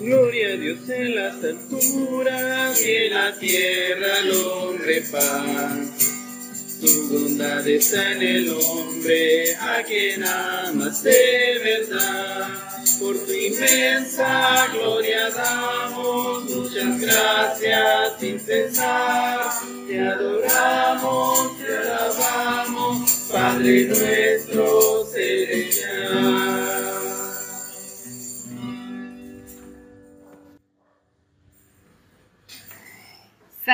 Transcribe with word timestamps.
Gloria 0.00 0.48
a 0.48 0.56
Dios 0.56 0.88
en 0.88 1.14
las 1.16 1.34
alturas 1.42 2.80
y 2.86 2.90
en 2.96 3.14
la 3.14 3.36
tierra 3.36 4.06
al 4.18 4.32
hombre 4.32 5.02
paz. 5.10 6.08
Tu 6.80 7.08
bondad 7.08 7.66
está 7.66 8.12
en 8.12 8.22
el 8.22 8.48
hombre 8.50 9.56
a 9.56 9.82
quien 9.82 10.24
amas 10.24 11.02
de 11.02 11.60
verdad. 11.64 12.46
Por 13.00 13.18
tu 13.18 13.32
inmensa 13.32 14.68
gloria 14.72 15.30
damos 15.30 16.44
muchas 16.44 17.00
gracias 17.00 18.20
sin 18.20 18.38
cesar. 18.38 19.50
Te 19.88 20.00
adoramos, 20.00 21.58
te 21.58 21.76
alabamos, 21.76 23.26
Padre 23.32 23.86
nuestro 23.86 25.08
celestial. 25.12 26.57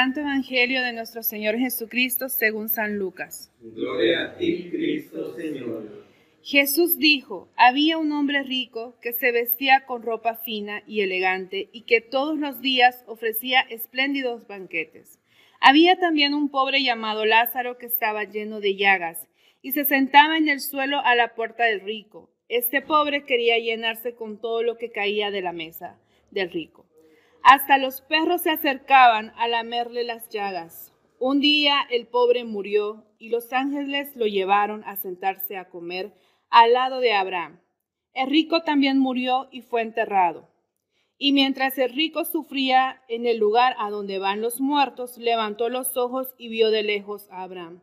Santo 0.04 0.20
Evangelio 0.20 0.82
de 0.82 0.92
nuestro 0.92 1.22
Señor 1.22 1.56
Jesucristo 1.56 2.28
según 2.28 2.68
San 2.68 2.98
Lucas. 2.98 3.50
Gloria 3.62 4.24
a 4.24 4.36
ti, 4.36 4.68
Cristo 4.70 5.34
Señor. 5.34 6.04
Jesús 6.42 6.98
dijo, 6.98 7.48
había 7.56 7.96
un 7.96 8.12
hombre 8.12 8.42
rico 8.42 8.98
que 9.00 9.14
se 9.14 9.32
vestía 9.32 9.86
con 9.86 10.02
ropa 10.02 10.36
fina 10.36 10.82
y 10.86 11.00
elegante 11.00 11.70
y 11.72 11.84
que 11.84 12.02
todos 12.02 12.38
los 12.38 12.60
días 12.60 13.02
ofrecía 13.06 13.62
espléndidos 13.62 14.46
banquetes. 14.46 15.20
Había 15.58 15.96
también 15.98 16.34
un 16.34 16.50
pobre 16.50 16.82
llamado 16.82 17.24
Lázaro 17.24 17.78
que 17.78 17.86
estaba 17.86 18.24
lleno 18.24 18.60
de 18.60 18.76
llagas 18.76 19.26
y 19.62 19.72
se 19.72 19.86
sentaba 19.86 20.36
en 20.36 20.50
el 20.50 20.60
suelo 20.60 21.00
a 21.00 21.14
la 21.14 21.34
puerta 21.34 21.64
del 21.64 21.80
rico. 21.80 22.30
Este 22.50 22.82
pobre 22.82 23.24
quería 23.24 23.58
llenarse 23.58 24.14
con 24.14 24.38
todo 24.38 24.62
lo 24.62 24.76
que 24.76 24.90
caía 24.90 25.30
de 25.30 25.40
la 25.40 25.52
mesa 25.52 25.98
del 26.30 26.50
rico. 26.50 26.84
Hasta 27.44 27.76
los 27.76 28.00
perros 28.00 28.40
se 28.40 28.50
acercaban 28.50 29.34
a 29.36 29.48
lamerle 29.48 30.02
las 30.02 30.30
llagas. 30.30 30.94
Un 31.18 31.40
día 31.40 31.76
el 31.90 32.06
pobre 32.06 32.44
murió 32.44 33.04
y 33.18 33.28
los 33.28 33.52
ángeles 33.52 34.16
lo 34.16 34.26
llevaron 34.26 34.82
a 34.84 34.96
sentarse 34.96 35.58
a 35.58 35.68
comer 35.68 36.14
al 36.48 36.72
lado 36.72 37.00
de 37.00 37.12
Abraham. 37.12 37.60
El 38.14 38.30
rico 38.30 38.62
también 38.62 38.98
murió 38.98 39.48
y 39.52 39.60
fue 39.60 39.82
enterrado. 39.82 40.48
Y 41.18 41.34
mientras 41.34 41.76
el 41.76 41.92
rico 41.92 42.24
sufría 42.24 43.02
en 43.08 43.26
el 43.26 43.36
lugar 43.36 43.76
a 43.78 43.90
donde 43.90 44.18
van 44.18 44.40
los 44.40 44.62
muertos, 44.62 45.18
levantó 45.18 45.68
los 45.68 45.98
ojos 45.98 46.34
y 46.38 46.48
vio 46.48 46.70
de 46.70 46.82
lejos 46.82 47.28
a 47.30 47.42
Abraham 47.42 47.82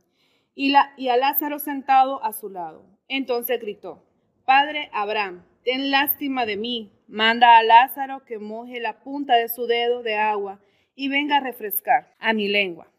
y, 0.55 0.73
y 0.97 1.09
a 1.09 1.17
Lázaro 1.17 1.59
sentado 1.59 2.23
a 2.23 2.33
su 2.33 2.49
lado. 2.49 2.83
Entonces 3.07 3.61
gritó, 3.61 4.03
Padre 4.43 4.89
Abraham, 4.91 5.45
ten 5.63 5.91
lástima 5.91 6.45
de 6.45 6.57
mí 6.57 6.91
Manda 7.11 7.57
a 7.57 7.63
Lázaro 7.63 8.23
que 8.23 8.39
moje 8.39 8.79
la 8.79 9.03
punta 9.03 9.35
de 9.35 9.49
su 9.49 9.67
dedo 9.67 10.01
de 10.01 10.15
agua 10.15 10.61
y 10.95 11.09
venga 11.09 11.35
a 11.37 11.39
refrescar 11.41 12.15
a 12.19 12.31
mi 12.31 12.47
lengua, 12.47 12.89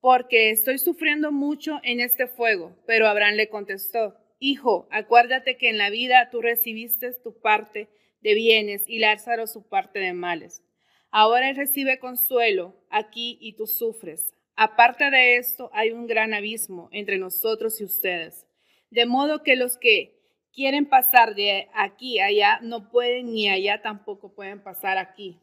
porque 0.00 0.50
estoy 0.50 0.78
sufriendo 0.78 1.32
mucho 1.32 1.80
en 1.82 1.98
este 1.98 2.28
fuego. 2.28 2.76
Pero 2.86 3.08
Abraham 3.08 3.34
le 3.34 3.48
contestó, 3.48 4.14
Hijo, 4.38 4.86
acuérdate 4.92 5.56
que 5.56 5.68
en 5.68 5.78
la 5.78 5.90
vida 5.90 6.28
tú 6.30 6.42
recibiste 6.42 7.12
tu 7.24 7.40
parte 7.40 7.88
de 8.20 8.34
bienes 8.34 8.84
y 8.86 9.00
Lázaro 9.00 9.48
su 9.48 9.68
parte 9.68 9.98
de 9.98 10.12
males. 10.12 10.62
Ahora 11.10 11.50
él 11.50 11.56
recibe 11.56 11.98
consuelo 11.98 12.76
aquí 12.90 13.36
y 13.40 13.56
tú 13.56 13.66
sufres. 13.66 14.32
Aparte 14.54 15.10
de 15.10 15.38
esto, 15.38 15.70
hay 15.72 15.90
un 15.90 16.06
gran 16.06 16.34
abismo 16.34 16.88
entre 16.92 17.18
nosotros 17.18 17.80
y 17.80 17.84
ustedes. 17.84 18.46
De 18.90 19.06
modo 19.06 19.42
que 19.42 19.56
los 19.56 19.76
que 19.76 20.13
quieren 20.54 20.86
pasar 20.86 21.34
de 21.34 21.68
aquí 21.74 22.20
a 22.20 22.26
allá, 22.26 22.60
no 22.62 22.90
pueden 22.90 23.32
ni 23.32 23.48
allá 23.48 23.82
tampoco 23.82 24.34
pueden 24.34 24.62
pasar 24.62 24.98
aquí. 24.98 25.40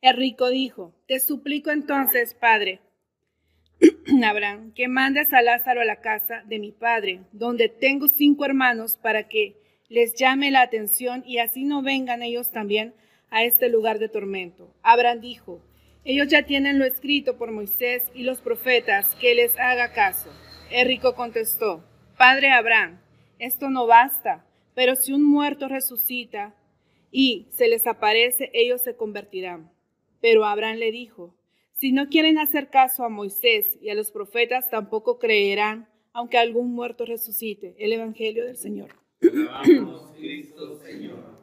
El 0.00 0.16
rico 0.16 0.48
dijo, 0.48 0.94
te 1.06 1.20
suplico 1.20 1.70
entonces, 1.70 2.34
padre, 2.34 2.80
Abraham, 4.24 4.72
que 4.74 4.88
mandes 4.88 5.32
a 5.32 5.42
Lázaro 5.42 5.80
a 5.80 5.84
la 5.84 6.00
casa 6.00 6.42
de 6.46 6.58
mi 6.58 6.72
padre, 6.72 7.20
donde 7.32 7.68
tengo 7.68 8.08
cinco 8.08 8.44
hermanos, 8.44 8.96
para 8.96 9.28
que 9.28 9.56
les 9.88 10.14
llame 10.14 10.50
la 10.50 10.62
atención 10.62 11.22
y 11.26 11.38
así 11.38 11.64
no 11.64 11.82
vengan 11.82 12.22
ellos 12.22 12.50
también 12.50 12.94
a 13.30 13.44
este 13.44 13.68
lugar 13.68 13.98
de 13.98 14.08
tormento. 14.08 14.74
Abraham 14.82 15.20
dijo, 15.20 15.62
ellos 16.04 16.28
ya 16.28 16.44
tienen 16.44 16.78
lo 16.78 16.84
escrito 16.84 17.36
por 17.36 17.50
Moisés 17.50 18.02
y 18.14 18.22
los 18.22 18.40
profetas, 18.40 19.14
que 19.16 19.34
les 19.34 19.58
haga 19.58 19.92
caso. 19.92 20.30
El 20.70 20.86
rico 20.86 21.14
contestó, 21.14 21.84
Padre 22.16 22.50
Abraham, 22.50 23.00
esto 23.38 23.70
no 23.70 23.86
basta, 23.86 24.44
pero 24.74 24.96
si 24.96 25.12
un 25.12 25.24
muerto 25.24 25.68
resucita 25.68 26.54
y 27.10 27.46
se 27.50 27.68
les 27.68 27.86
aparece, 27.86 28.50
ellos 28.52 28.82
se 28.82 28.96
convertirán. 28.96 29.70
Pero 30.20 30.44
Abraham 30.44 30.76
le 30.76 30.92
dijo, 30.92 31.34
si 31.72 31.92
no 31.92 32.08
quieren 32.08 32.38
hacer 32.38 32.70
caso 32.70 33.04
a 33.04 33.08
Moisés 33.08 33.78
y 33.80 33.90
a 33.90 33.94
los 33.94 34.10
profetas, 34.10 34.68
tampoco 34.68 35.18
creerán, 35.18 35.88
aunque 36.12 36.38
algún 36.38 36.72
muerto 36.72 37.04
resucite. 37.04 37.76
El 37.78 37.92
Evangelio 37.92 38.44
del 38.44 38.56
Señor. 38.56 38.88
Cristo, 39.20 40.80
Señor. 40.84 41.38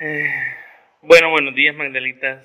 Eh, 0.00 0.59
bueno, 1.02 1.30
buenos 1.30 1.54
días, 1.54 1.74
Magdalitas. 1.74 2.44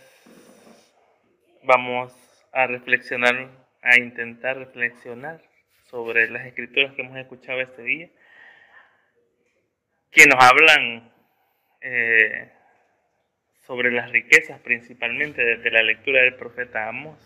Vamos 1.63 2.13
a 2.53 2.67
reflexionar, 2.67 3.49
a 3.81 3.97
intentar 3.97 4.57
reflexionar 4.57 5.41
sobre 5.89 6.29
las 6.29 6.45
escrituras 6.45 6.94
que 6.94 7.01
hemos 7.01 7.17
escuchado 7.17 7.59
este 7.59 7.81
día, 7.83 8.09
que 10.11 10.25
nos 10.27 10.41
hablan 10.41 11.11
eh, 11.81 12.49
sobre 13.65 13.91
las 13.91 14.09
riquezas 14.11 14.59
principalmente 14.61 15.44
desde 15.44 15.71
la 15.71 15.83
lectura 15.83 16.21
del 16.21 16.35
profeta 16.35 16.88
Amos. 16.88 17.17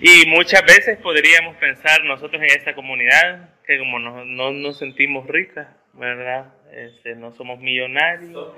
Y 0.00 0.28
muchas 0.28 0.62
veces 0.62 0.98
podríamos 0.98 1.56
pensar 1.56 2.04
nosotros 2.04 2.42
en 2.42 2.50
esta 2.50 2.74
comunidad 2.74 3.50
que 3.64 3.78
como 3.78 3.98
no, 3.98 4.24
no 4.24 4.50
nos 4.52 4.78
sentimos 4.78 5.26
ricas, 5.26 5.68
¿verdad? 5.92 6.54
Este, 6.72 7.14
no 7.14 7.32
somos 7.32 7.60
millonarios 7.60 8.54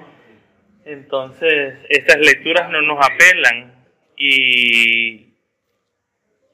entonces, 0.84 1.78
estas 1.88 2.18
lecturas 2.18 2.70
no 2.70 2.82
nos 2.82 2.98
apelan 3.04 3.74
y 4.16 5.34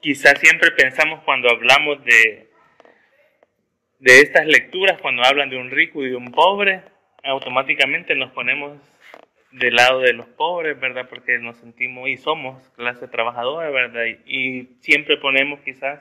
quizás 0.01 0.39
siempre 0.39 0.71
pensamos 0.73 1.23
cuando 1.25 1.49
hablamos 1.51 2.05
de, 2.05 2.49
de 3.99 4.21
estas 4.21 4.47
lecturas, 4.47 5.01
cuando 5.01 5.23
hablan 5.25 5.51
de 5.51 5.57
un 5.57 5.71
rico 5.71 6.05
y 6.05 6.11
de 6.11 6.17
un 6.17 6.31
pobre, 6.33 6.83
automáticamente 7.25 8.15
nos 8.15 8.31
ponemos 8.33 8.79
del 9.53 9.75
lado 9.75 10.01
de 10.01 10.13
los 10.13 10.27
pobres, 10.27 10.79
¿verdad? 10.79 11.09
Porque 11.09 11.39
nos 11.39 11.57
sentimos 11.57 12.09
y 12.09 12.17
somos 12.17 12.69
clase 12.71 13.09
trabajadora, 13.09 13.71
¿verdad? 13.71 14.05
Y, 14.27 14.77
siempre 14.81 15.17
ponemos 15.17 15.61
quizás 15.61 16.01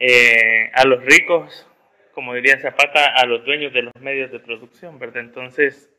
eh, 0.00 0.70
a 0.74 0.84
los 0.84 1.04
ricos, 1.04 1.68
como 2.12 2.34
diría 2.34 2.58
Zapata, 2.58 3.14
a 3.14 3.24
los 3.26 3.44
dueños 3.44 3.72
de 3.72 3.82
los 3.82 3.94
medios 4.00 4.32
de 4.32 4.40
producción, 4.40 4.98
¿verdad? 4.98 5.22
Entonces, 5.22 5.93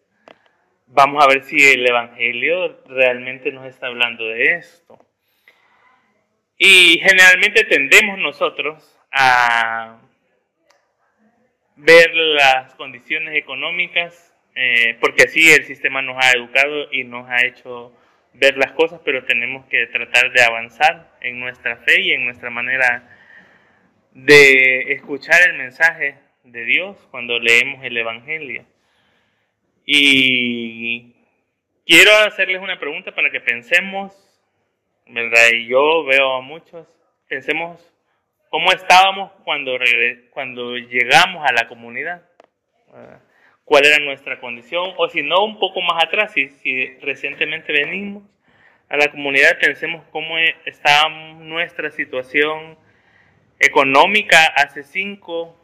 vamos 0.88 1.23
a 1.23 1.28
ver 1.28 1.44
si 1.44 1.57
el 1.57 1.88
Evangelio 1.88 2.81
realmente 2.88 3.51
nos 3.51 3.66
está 3.68 3.88
hablando 3.88 4.25
de 4.25 4.56
esto. 4.56 5.00
Y 6.57 7.00
generalmente 7.03 7.66
tendemos 7.66 8.18
nosotros 8.18 8.97
a 9.12 10.00
ver 11.75 12.16
las 12.16 12.74
condiciones 12.75 13.35
económicas, 13.35 14.34
eh, 14.56 14.97
porque 15.01 15.24
así 15.24 15.51
el 15.51 15.66
sistema 15.66 16.01
nos 16.01 16.24
ha 16.24 16.31
educado 16.31 16.91
y 16.91 17.03
nos 17.03 17.29
ha 17.29 17.45
hecho 17.45 17.91
ver 18.34 18.57
las 18.57 18.72
cosas, 18.72 19.01
pero 19.03 19.25
tenemos 19.25 19.66
que 19.66 19.88
tratar 19.88 20.31
de 20.31 20.44
avanzar 20.44 21.12
en 21.21 21.39
nuestra 21.39 21.77
fe 21.77 22.01
y 22.01 22.13
en 22.13 22.25
nuestra 22.25 22.50
manera 22.50 23.09
de 24.13 24.94
escuchar 24.94 25.42
el 25.50 25.57
mensaje 25.57 26.15
de 26.44 26.63
Dios 26.63 26.98
cuando 27.12 27.38
leemos 27.39 27.83
el 27.83 27.98
Evangelio. 27.98 28.65
Y 29.85 31.13
quiero 31.85 32.11
hacerles 32.25 32.61
una 32.61 32.79
pregunta 32.79 33.13
para 33.13 33.29
que 33.29 33.39
pensemos, 33.39 34.13
¿verdad? 35.05 35.49
Y 35.53 35.67
yo 35.67 36.03
veo 36.05 36.33
a 36.33 36.41
muchos, 36.41 36.87
pensemos 37.27 37.93
cómo 38.49 38.71
estábamos 38.71 39.31
cuando, 39.43 39.77
cuando 40.31 40.77
llegamos 40.77 41.45
a 41.47 41.53
la 41.53 41.67
comunidad. 41.67 42.23
¿Cuál 43.63 43.85
era 43.85 43.99
nuestra 43.99 44.39
condición? 44.39 44.93
O 44.97 45.09
si 45.09 45.21
no, 45.21 45.43
un 45.43 45.59
poco 45.59 45.81
más 45.81 46.03
atrás, 46.03 46.33
si, 46.33 46.97
recientemente 47.01 47.73
venimos 47.73 48.23
a 48.89 48.97
la 48.97 49.09
comunidad, 49.09 49.57
pensemos 49.59 50.03
cómo 50.11 50.37
estaba 50.65 51.09
nuestra 51.09 51.91
situación 51.91 52.77
económica 53.59 54.37
hace 54.55 54.83
5, 54.83 55.55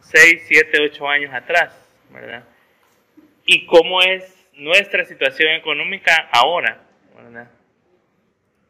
6, 0.00 0.42
7, 0.46 0.78
8 0.80 1.08
años 1.08 1.34
atrás, 1.34 1.74
¿verdad? 2.10 2.44
Y 3.46 3.64
cómo 3.66 4.02
es 4.02 4.46
nuestra 4.54 5.04
situación 5.04 5.54
económica 5.54 6.28
ahora. 6.32 6.82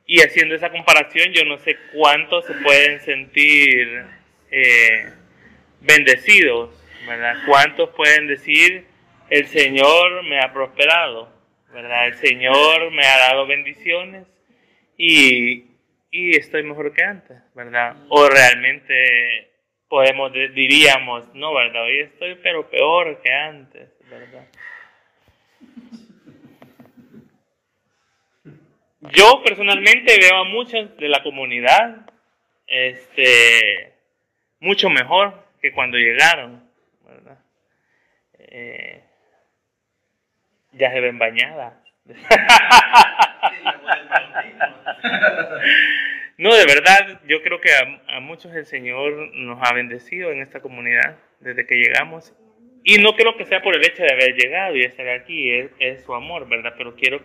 y 0.08 0.20
haciendo 0.20 0.55
esa 0.55 0.70
comparación, 0.70 1.32
yo 1.32 1.44
no 1.44 1.58
sé 1.58 1.76
cuántos 1.93 2.46
se 2.46 2.55
pueden 2.55 3.00
sentir 3.00 4.05
eh, 4.52 5.12
bendecidos, 5.81 6.70
¿verdad? 7.08 7.38
¿Cuántos 7.44 7.90
pueden 7.90 8.28
decir, 8.28 8.87
el 9.31 9.46
Señor 9.46 10.23
me 10.25 10.38
ha 10.38 10.52
prosperado, 10.52 11.32
¿verdad? 11.73 12.06
El 12.06 12.14
Señor 12.14 12.93
me 12.93 13.05
ha 13.05 13.19
dado 13.19 13.46
bendiciones 13.46 14.26
y, 14.96 15.64
y 16.12 16.37
estoy 16.37 16.62
mejor 16.62 16.93
que 16.93 17.02
antes, 17.02 17.38
¿verdad? 17.55 17.96
O 18.08 18.28
realmente 18.28 19.50
podemos, 19.88 20.32
diríamos, 20.32 21.34
no, 21.34 21.52
¿verdad? 21.52 21.82
Hoy 21.82 22.00
estoy 22.00 22.37
pero 22.43 22.70
peor 22.70 23.20
que 23.23 23.32
antes, 23.32 23.90
Yo 29.12 29.43
personalmente 29.44 30.19
veo 30.19 30.37
a 30.37 30.44
muchos 30.44 30.97
de 30.97 31.08
la 31.08 31.23
comunidad 31.23 32.06
este, 32.67 33.93
mucho 34.61 34.91
mejor 34.91 35.47
que 35.61 35.73
cuando 35.73 35.97
llegaron, 35.97 36.69
¿verdad? 37.06 37.38
Eh, 38.38 39.03
ya 40.73 40.93
se 40.93 41.00
ven 41.00 41.19
bañadas. 41.19 41.75
no, 46.38 46.55
de 46.55 46.64
verdad, 46.67 47.20
yo 47.26 47.43
creo 47.43 47.61
que 47.61 47.70
a, 48.09 48.20
muchos 48.20 48.55
el 48.55 48.67
Señor 48.67 49.35
nos 49.35 49.59
ha 49.62 49.73
bendecido 49.73 50.31
en 50.31 50.43
esta 50.43 50.61
comunidad 50.61 51.17
desde 51.41 51.67
que 51.67 51.75
llegamos. 51.76 52.32
Y 52.88 52.99
no 52.99 53.17
creo 53.17 53.37
que 53.37 53.47
sea 53.47 53.62
por 53.62 53.75
el 53.75 53.85
hecho 53.85 54.05
de 54.05 54.12
haber 54.12 54.37
llegado 54.37 54.77
y 54.77 54.83
estar 54.83 55.09
aquí, 55.09 55.50
es, 55.81 56.05
su 56.05 56.15
amor, 56.15 56.49
¿verdad? 56.49 56.75
Pero 56.79 56.94
quiero, 56.94 57.21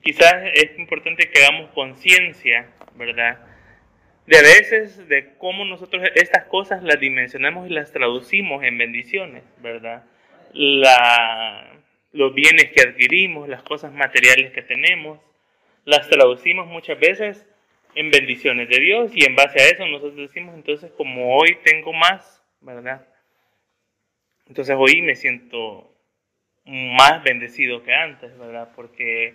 quizás 0.00 0.32
es 0.54 0.78
importante 0.78 1.28
que 1.28 1.44
hagamos 1.44 1.70
conciencia, 1.72 2.70
¿verdad? 2.94 3.38
De 4.26 4.38
a 4.38 4.40
veces 4.40 5.06
de 5.08 5.34
cómo 5.36 5.66
nosotros 5.66 6.02
estas 6.14 6.46
cosas 6.46 6.82
las 6.82 6.98
dimensionamos 6.98 7.68
y 7.68 7.74
las 7.74 7.92
traducimos 7.92 8.64
en 8.64 8.78
bendiciones, 8.78 9.42
¿verdad? 9.58 10.04
Los 10.54 12.32
bienes 12.32 12.72
que 12.74 12.80
adquirimos, 12.80 13.50
las 13.50 13.62
cosas 13.64 13.92
materiales 13.92 14.52
que 14.52 14.62
tenemos, 14.62 15.20
las 15.84 16.08
traducimos 16.08 16.68
muchas 16.68 16.98
veces 16.98 17.46
en 17.94 18.10
bendiciones 18.10 18.66
de 18.70 18.80
Dios 18.80 19.12
y 19.14 19.26
en 19.26 19.36
base 19.36 19.60
a 19.60 19.66
eso 19.66 19.86
nosotros 19.86 20.16
decimos 20.16 20.54
entonces 20.54 20.90
como 20.96 21.36
hoy 21.36 21.58
tengo 21.64 21.92
más, 21.92 22.42
¿verdad? 22.62 23.11
Entonces 24.52 24.76
hoy 24.78 25.00
me 25.00 25.16
siento 25.16 25.90
más 26.66 27.22
bendecido 27.24 27.82
que 27.82 27.94
antes, 27.94 28.36
¿verdad? 28.36 28.68
Porque 28.76 29.32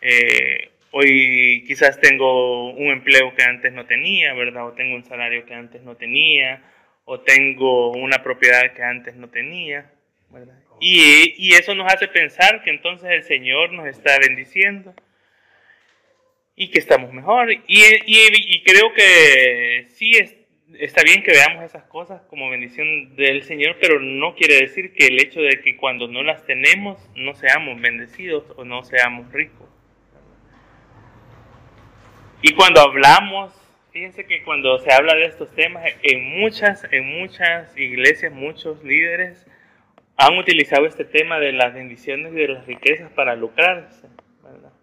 eh, 0.00 0.70
hoy 0.90 1.64
quizás 1.66 2.00
tengo 2.00 2.70
un 2.70 2.90
empleo 2.90 3.34
que 3.34 3.42
antes 3.42 3.74
no 3.74 3.84
tenía, 3.84 4.32
¿verdad? 4.32 4.68
O 4.68 4.72
tengo 4.72 4.94
un 4.96 5.04
salario 5.04 5.44
que 5.44 5.52
antes 5.52 5.82
no 5.82 5.98
tenía, 5.98 6.62
o 7.04 7.20
tengo 7.20 7.90
una 7.90 8.22
propiedad 8.22 8.72
que 8.72 8.82
antes 8.82 9.16
no 9.16 9.28
tenía, 9.28 9.92
¿verdad? 10.30 10.58
Y, 10.80 11.52
eso 11.52 11.74
nos 11.74 11.92
hace 11.92 12.08
pensar 12.08 12.62
que 12.62 12.70
entonces 12.70 13.10
el 13.10 13.22
Señor 13.24 13.70
nos 13.74 13.86
está 13.86 14.18
bendiciendo 14.18 14.94
y 16.56 16.70
que 16.70 16.78
estamos 16.78 17.12
mejor. 17.12 17.52
Y, 17.52 17.60
y 17.66 18.62
creo 18.62 18.94
que 18.94 19.88
sí 19.90 20.12
está 20.72 21.02
bien 21.02 21.22
que 21.22 21.32
veamos 21.32 21.64
esas 21.64 21.84
cosas 21.84 22.22
como 22.28 22.50
bendición 22.50 23.14
del 23.16 23.42
Señor, 23.44 23.76
pero 23.80 24.00
no 24.00 24.34
quiere 24.34 24.56
decir 24.56 24.92
que 24.94 25.06
el 25.06 25.20
hecho 25.20 25.40
de 25.40 25.60
que 25.60 25.76
cuando 25.76 26.08
no 26.08 26.22
las 26.22 26.44
tenemos 26.46 26.98
no 27.14 27.34
seamos 27.34 27.80
bendecidos 27.80 28.44
o 28.56 28.64
no 28.64 28.84
seamos 28.84 29.30
ricos. 29.32 29.68
Y 32.42 32.52
cuando 32.54 32.80
hablamos, 32.80 33.54
fíjense 33.92 34.26
que 34.26 34.42
cuando 34.42 34.78
se 34.78 34.92
habla 34.92 35.14
de 35.14 35.24
estos 35.24 35.54
temas, 35.54 35.84
en 36.02 36.40
muchas, 36.40 36.86
en 36.90 37.20
muchas 37.20 37.76
iglesias, 37.76 38.32
muchos 38.32 38.82
líderes 38.84 39.46
han 40.16 40.36
utilizado 40.38 40.86
este 40.86 41.04
tema 41.04 41.38
de 41.40 41.52
las 41.52 41.74
bendiciones 41.74 42.32
y 42.32 42.36
de 42.36 42.48
las 42.48 42.66
riquezas 42.66 43.10
para 43.12 43.34
lucrarse. 43.34 44.08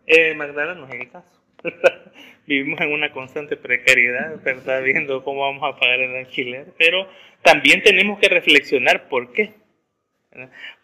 Eh, 0.08 0.34
Magdalena 0.34 0.76
no 0.76 0.88
es 0.88 0.94
el 0.96 1.12
caso. 1.12 1.41
Vivimos 2.46 2.82
en 2.82 2.92
una 2.92 3.12
constante 3.12 3.56
precariedad, 3.56 4.42
¿verdad? 4.44 4.84
Viendo 4.84 5.24
cómo 5.24 5.42
vamos 5.42 5.64
a 5.64 5.80
pagar 5.80 6.00
el 6.00 6.16
alquiler. 6.16 6.74
Pero 6.78 7.08
también 7.42 7.84
tenemos 7.84 8.20
que 8.20 8.30
reflexionar 8.30 9.08
por 9.08 9.34
qué. 9.34 9.54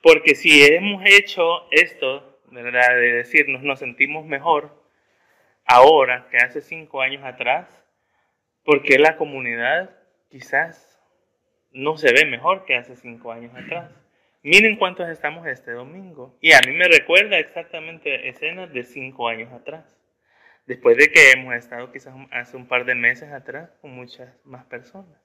Porque 0.01 0.35
si 0.35 0.63
hemos 0.63 1.03
hecho 1.05 1.69
esto, 1.71 2.39
¿verdad? 2.51 2.95
De 2.95 3.13
decirnos 3.13 3.63
nos 3.63 3.79
sentimos 3.79 4.25
mejor 4.25 4.83
ahora 5.65 6.27
que 6.29 6.37
hace 6.37 6.61
cinco 6.61 7.01
años 7.01 7.23
atrás, 7.23 7.67
porque 8.63 8.99
la 8.99 9.17
comunidad 9.17 9.89
quizás 10.29 11.01
no 11.71 11.97
se 11.97 12.11
ve 12.13 12.25
mejor 12.25 12.65
que 12.65 12.75
hace 12.75 12.95
cinco 12.95 13.31
años 13.31 13.53
atrás. 13.55 13.91
Miren 14.43 14.77
cuántos 14.77 15.09
estamos 15.09 15.45
este 15.47 15.71
domingo. 15.71 16.37
Y 16.41 16.53
a 16.53 16.61
mí 16.65 16.73
me 16.73 16.87
recuerda 16.87 17.37
exactamente 17.37 18.29
escenas 18.29 18.71
de 18.71 18.83
cinco 18.83 19.27
años 19.27 19.51
atrás. 19.51 19.96
Después 20.67 20.97
de 20.97 21.09
que 21.11 21.31
hemos 21.31 21.55
estado 21.55 21.91
quizás 21.93 22.13
hace 22.29 22.57
un 22.57 22.67
par 22.67 22.83
de 22.83 22.93
meses 22.93 23.31
atrás 23.31 23.69
con 23.81 23.91
muchas 23.91 24.29
más 24.43 24.65
personas. 24.65 25.17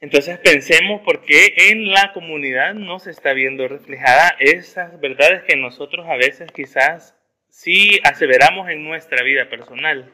Entonces 0.00 0.38
pensemos 0.38 1.02
por 1.02 1.20
qué 1.22 1.52
en 1.70 1.90
la 1.90 2.12
comunidad 2.14 2.74
no 2.74 3.00
se 3.00 3.10
está 3.10 3.32
viendo 3.32 3.66
reflejada 3.68 4.34
esas 4.38 4.98
verdades 5.00 5.42
que 5.42 5.56
nosotros 5.56 6.06
a 6.08 6.16
veces 6.16 6.50
quizás 6.52 7.16
sí 7.50 8.00
aseveramos 8.04 8.70
en 8.70 8.84
nuestra 8.84 9.22
vida 9.24 9.50
personal. 9.50 10.10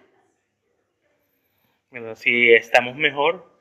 si 2.15 2.53
estamos 2.53 2.97
mejor, 2.97 3.55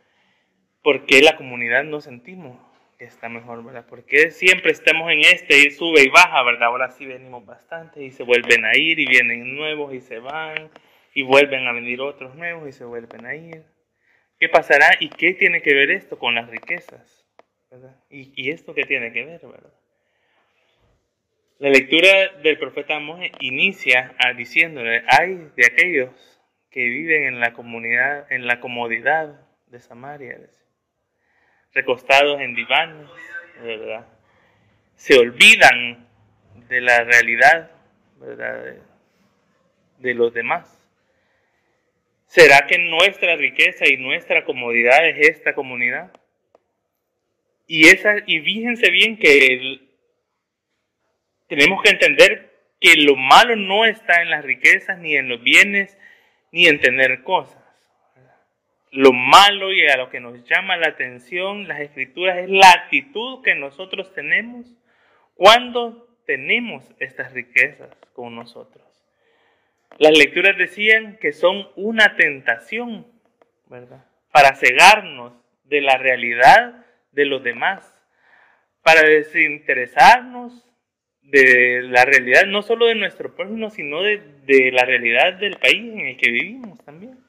¿por 0.82 1.06
qué 1.06 1.22
la 1.22 1.36
comunidad 1.36 1.84
no 1.84 2.00
sentimos? 2.00 2.58
Está 3.06 3.30
mejor, 3.30 3.64
¿verdad? 3.64 3.86
Porque 3.88 4.32
siempre 4.32 4.72
estamos 4.72 5.12
en 5.12 5.20
este 5.20 5.60
y 5.60 5.72
sube 5.72 6.04
y 6.04 6.10
baja, 6.10 6.44
¿verdad? 6.44 6.68
Ahora 6.68 6.92
sí 6.92 7.06
venimos 7.06 7.46
bastante 7.46 8.04
y 8.04 8.12
se 8.12 8.24
vuelven 8.24 8.66
a 8.66 8.76
ir 8.76 9.00
y 9.00 9.06
vienen 9.06 9.56
nuevos 9.56 9.94
y 9.94 10.02
se 10.02 10.20
van 10.20 10.70
y 11.14 11.24
vuelven 11.24 11.68
a 11.68 11.72
venir 11.72 12.02
otros 12.02 12.36
nuevos 12.36 12.68
y 12.68 12.72
se 12.72 12.86
vuelven 12.86 13.26
a 13.26 13.36
ir. 13.36 13.64
¿Qué 14.40 14.50
pasará 14.50 14.90
y 15.00 15.10
qué 15.10 15.34
tiene 15.34 15.62
que 15.62 15.74
ver 15.74 15.92
esto 15.92 16.20
con 16.20 16.36
las 16.36 16.50
riquezas? 16.50 17.26
¿Y, 18.10 18.32
y 18.36 18.52
esto 18.52 18.74
qué 18.74 18.84
tiene 18.84 19.12
que 19.12 19.26
ver, 19.26 19.42
verdad? 19.42 19.74
La 21.58 21.70
lectura 21.70 22.34
del 22.44 22.58
profeta 22.58 22.98
Amós 22.98 23.22
inicia 23.40 24.14
a 24.20 24.34
diciéndole, 24.34 25.04
hay 25.08 25.50
de 25.56 25.66
aquellos 25.66 26.42
que 26.70 26.84
viven 26.84 27.24
en 27.24 27.40
la 27.40 27.54
comunidad, 27.54 28.30
en 28.30 28.46
la 28.46 28.60
comodidad 28.60 29.40
de 29.68 29.80
Samaria, 29.80 30.38
recostados 31.76 32.40
en 32.40 32.56
divanes, 32.56 33.08
¿verdad? 33.62 34.08
Se 34.96 35.20
olvidan 35.20 36.08
de 36.70 36.82
la 36.82 37.04
realidad, 37.04 37.70
¿verdad? 38.16 38.78
De, 40.00 40.14
los 40.14 40.34
demás. 40.34 40.72
¿Será 42.28 42.66
que 42.66 42.78
nuestra 42.78 43.36
riqueza 43.36 43.88
y 43.88 43.98
nuestra 43.98 44.46
comodidad 44.46 45.06
es 45.08 45.30
esta 45.30 45.54
comunidad? 45.54 46.12
Y, 47.68 47.88
esa, 47.88 48.16
y 48.26 48.40
fíjense 48.40 48.90
bien 48.92 49.18
que 49.18 49.82
tenemos 51.48 51.82
que 51.84 51.90
entender 51.90 52.54
que 52.80 52.96
lo 52.98 53.16
malo 53.16 53.56
no 53.56 53.86
está 53.86 54.22
en 54.22 54.30
las 54.30 54.46
riquezas, 54.46 54.98
ni 55.00 55.18
en 55.18 55.28
los 55.28 55.42
bienes, 55.42 55.98
ni 56.52 56.68
en 56.68 56.80
tener 56.80 57.24
cosas 57.24 57.65
lo 58.96 59.12
malo 59.12 59.74
y 59.74 59.86
a 59.88 59.98
lo 59.98 60.10
que 60.10 60.22
nos 60.22 60.42
llama 60.46 60.78
la 60.78 60.88
atención 60.88 61.68
las 61.68 61.82
escrituras 61.82 62.38
es 62.38 62.50
la 62.50 62.72
actitud 62.72 63.44
que 63.44 63.54
nosotros 63.54 64.14
tenemos 64.14 64.74
cuando 65.34 66.08
tenemos 66.26 66.90
estas 67.00 67.34
riquezas 67.34 67.90
con 68.14 68.36
nosotros. 68.36 68.86
Las 69.98 70.18
lecturas 70.18 70.58
decían 70.58 71.18
que 71.18 71.34
son 71.34 71.68
una 71.76 72.16
tentación, 72.16 73.06
¿verdad? 73.68 74.06
Para 74.32 74.56
cegarnos 74.56 75.34
de 75.66 75.82
la 75.82 75.98
realidad 75.98 76.86
de 77.12 77.26
los 77.26 77.44
demás, 77.44 78.02
para 78.82 79.02
desinteresarnos 79.02 80.66
de 81.22 81.82
la 81.84 82.06
realidad 82.06 82.46
no 82.46 82.62
solo 82.62 82.86
de 82.86 82.96
nuestro 82.96 83.36
prójimo, 83.36 83.70
sino 83.72 84.02
de, 84.02 84.22
de 84.46 84.72
la 84.72 84.86
realidad 84.86 85.34
del 85.34 85.58
país 85.58 85.82
en 85.82 86.00
el 86.00 86.18
que 86.18 86.32
vivimos 86.32 86.84
también. 86.86 87.25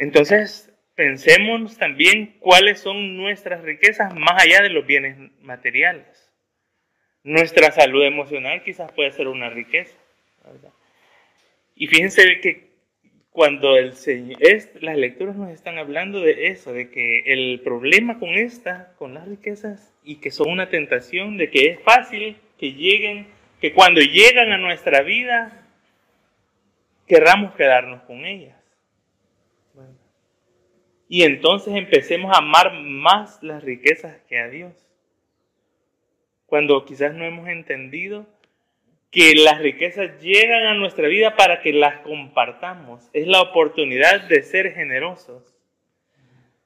Entonces, 0.00 0.72
pensemos 0.94 1.76
también 1.76 2.34
cuáles 2.40 2.80
son 2.80 3.18
nuestras 3.18 3.60
riquezas 3.60 4.14
más 4.14 4.42
allá 4.42 4.62
de 4.62 4.70
los 4.70 4.86
bienes 4.86 5.18
materiales. 5.42 6.32
Nuestra 7.22 7.70
salud 7.70 8.02
emocional 8.02 8.62
quizás 8.64 8.90
puede 8.92 9.12
ser 9.12 9.28
una 9.28 9.50
riqueza. 9.50 9.94
Y 11.76 11.86
fíjense 11.86 12.40
que 12.40 12.70
cuando 13.28 13.76
el 13.76 13.92
Señor, 13.92 14.38
las 14.80 14.96
lecturas 14.96 15.36
nos 15.36 15.50
están 15.50 15.76
hablando 15.76 16.20
de 16.20 16.46
eso, 16.46 16.72
de 16.72 16.90
que 16.90 17.24
el 17.26 17.60
problema 17.60 18.18
con 18.18 18.30
esta, 18.30 18.94
con 18.96 19.12
las 19.12 19.28
riquezas, 19.28 19.92
y 20.02 20.16
que 20.16 20.30
son 20.30 20.48
una 20.48 20.70
tentación, 20.70 21.36
de 21.36 21.50
que 21.50 21.68
es 21.72 21.80
fácil 21.80 22.38
que 22.58 22.72
lleguen, 22.72 23.26
que 23.60 23.74
cuando 23.74 24.00
llegan 24.00 24.50
a 24.50 24.56
nuestra 24.56 25.02
vida 25.02 25.62
querramos 27.06 27.54
quedarnos 27.54 28.00
con 28.04 28.24
ellas. 28.24 28.59
Y 31.12 31.24
entonces 31.24 31.74
empecemos 31.74 32.32
a 32.32 32.38
amar 32.38 32.72
más 32.72 33.42
las 33.42 33.64
riquezas 33.64 34.16
que 34.28 34.38
a 34.38 34.48
Dios. 34.48 34.72
Cuando 36.46 36.84
quizás 36.84 37.14
no 37.14 37.24
hemos 37.24 37.48
entendido 37.48 38.28
que 39.10 39.34
las 39.34 39.58
riquezas 39.58 40.22
llegan 40.22 40.66
a 40.66 40.74
nuestra 40.74 41.08
vida 41.08 41.34
para 41.34 41.62
que 41.62 41.72
las 41.72 41.98
compartamos. 42.02 43.10
Es 43.12 43.26
la 43.26 43.42
oportunidad 43.42 44.28
de 44.28 44.44
ser 44.44 44.72
generosos. 44.72 45.52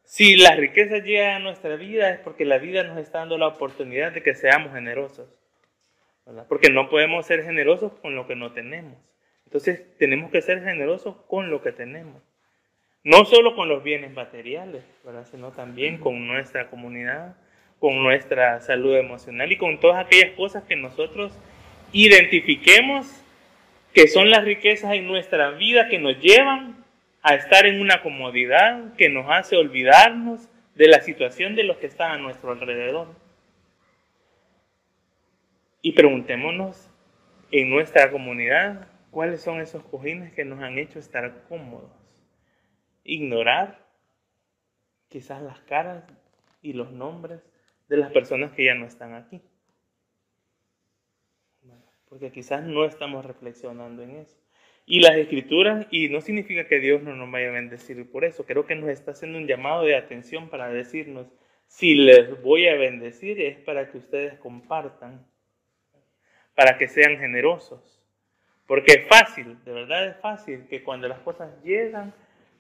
Si 0.02 0.36
las 0.36 0.58
riquezas 0.58 1.02
llegan 1.04 1.36
a 1.36 1.38
nuestra 1.38 1.76
vida 1.76 2.10
es 2.10 2.20
porque 2.20 2.44
la 2.44 2.58
vida 2.58 2.82
nos 2.82 2.98
está 2.98 3.20
dando 3.20 3.38
la 3.38 3.48
oportunidad 3.48 4.12
de 4.12 4.22
que 4.22 4.34
seamos 4.34 4.74
generosos. 4.74 5.26
Porque 6.50 6.68
no 6.68 6.90
podemos 6.90 7.24
ser 7.24 7.44
generosos 7.44 7.94
con 7.94 8.14
lo 8.14 8.26
que 8.26 8.36
no 8.36 8.52
tenemos. 8.52 8.98
Entonces 9.46 9.96
tenemos 9.96 10.30
que 10.30 10.42
ser 10.42 10.62
generosos 10.62 11.16
con 11.28 11.48
lo 11.48 11.62
que 11.62 11.72
tenemos. 11.72 12.33
No 13.04 13.26
solo 13.26 13.54
con 13.54 13.68
los 13.68 13.84
bienes 13.84 14.14
materiales, 14.14 14.82
sino 15.30 15.52
también 15.52 15.99
con 15.99 16.26
nuestra 16.26 16.70
comunidad, 16.70 17.37
con 17.78 18.02
nuestra 18.02 18.62
salud 18.62 18.96
emocional 18.96 19.52
y 19.52 19.58
con 19.58 19.78
todas 19.78 20.06
aquellas 20.06 20.30
cosas 20.30 20.64
que 20.64 20.75
nosotros 20.75 21.38
identifiquemos 21.92 23.23
que 23.92 24.08
son 24.08 24.30
las 24.30 24.42
riquezas 24.44 24.94
en 24.94 25.06
nuestra 25.06 25.50
vida 25.50 25.88
que 25.88 25.99
nos 25.99 26.18
llevan 26.18 26.82
a 27.23 27.34
estar 27.34 27.66
en 27.66 27.80
una 27.80 28.02
comodidad 28.02 28.94
que 28.96 29.11
nos 29.11 29.26
hace 29.30 29.56
olvidarnos 29.56 30.49
de 30.75 30.88
la 30.88 31.00
situación 31.00 31.54
de 31.54 31.64
los 31.64 31.76
que 31.76 31.87
están 31.87 32.11
a 32.11 32.18
nuestro 32.18 32.52
alrededor. 32.52 33.08
Y 35.82 35.92
preguntémonos 35.92 36.90
en 37.52 37.68
nuestra 37.68 38.11
comunidad 38.11 38.88
cuáles 39.11 39.42
son 39.42 39.61
esos 39.61 39.84
cojines 39.84 40.32
que 40.32 40.44
nos 40.44 40.61
han 40.61 40.78
hecho 40.78 40.99
estar 40.99 41.44
cómodos. 41.50 42.03
Ignorar 43.04 43.87
quizás 45.08 45.40
las 45.42 45.61
caras 45.61 46.04
y 46.62 46.73
los 46.73 46.90
nombres 46.90 47.40
de 47.88 47.99
las 47.99 48.11
personas 48.11 48.52
que 48.52 48.64
ya 48.64 48.75
no 48.75 48.87
están 48.87 49.14
aquí 49.14 49.40
porque 52.14 52.30
quizás 52.30 52.62
no 52.62 52.84
estamos 52.84 53.25
reflexionando 53.25 54.04
en 54.04 54.11
eso. 54.11 54.37
Y 54.87 55.00
las 55.00 55.16
escrituras, 55.16 55.84
y 55.90 56.11
no 56.11 56.20
significa 56.20 56.68
que 56.68 56.78
Dios 56.78 57.02
no 57.02 57.16
nos 57.16 57.28
vaya 57.28 57.49
a 57.49 57.50
bendecir 57.50 58.08
por 58.08 58.25
eso, 58.25 58.46
creo 58.46 58.66
que 58.66 58.76
nos 58.76 58.88
está 58.88 59.11
haciendo 59.11 59.37
un 59.37 59.49
llamado 59.49 59.82
de 59.82 59.96
atención 59.96 60.49
para 60.49 60.68
decirnos, 60.68 61.26
si 61.66 61.96
les 61.96 62.40
voy 62.40 62.68
a 62.68 62.76
bendecir 62.76 63.40
es 63.40 63.58
para 63.58 63.90
que 63.90 63.99
ustedes 63.99 64.38
compartan, 64.38 65.26
para 66.54 66.78
que 66.78 66.87
sean 66.87 67.18
generosos. 67.18 68.00
Porque 68.68 68.92
es 68.92 69.08
fácil, 69.08 69.58
de 69.64 69.73
verdad 69.73 70.06
es 70.06 70.16
fácil 70.18 70.68
que 70.68 70.84
cuando 70.84 71.08
las 71.08 71.18
cosas 71.18 71.50
llegan 71.64 72.14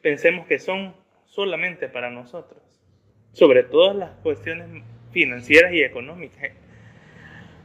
pensemos 0.04 0.46
que 0.46 0.58
son 0.58 0.94
solamente 1.24 1.88
para 1.88 2.10
nosotros. 2.10 2.60
Sobre 3.32 3.62
todo 3.62 3.94
las 3.94 4.10
cuestiones 4.16 4.84
financieras 5.12 5.72
y 5.72 5.82
económicas. 5.82 6.50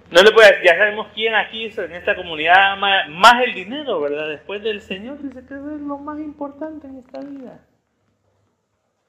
No 0.10 0.24
le 0.24 0.32
puede, 0.32 0.64
ya 0.64 0.78
sabemos 0.78 1.10
quién 1.14 1.36
aquí 1.36 1.66
en 1.66 1.92
esta 1.92 2.16
comunidad 2.16 2.78
más 2.78 3.44
el 3.44 3.54
dinero, 3.54 4.00
¿verdad? 4.00 4.30
Después 4.30 4.64
del 4.64 4.80
Señor 4.80 5.22
dice 5.22 5.46
que 5.46 5.54
es 5.54 5.60
lo 5.60 5.98
más 5.98 6.18
importante 6.18 6.88
en 6.88 7.00
esta 7.00 7.20
vida. 7.20 7.60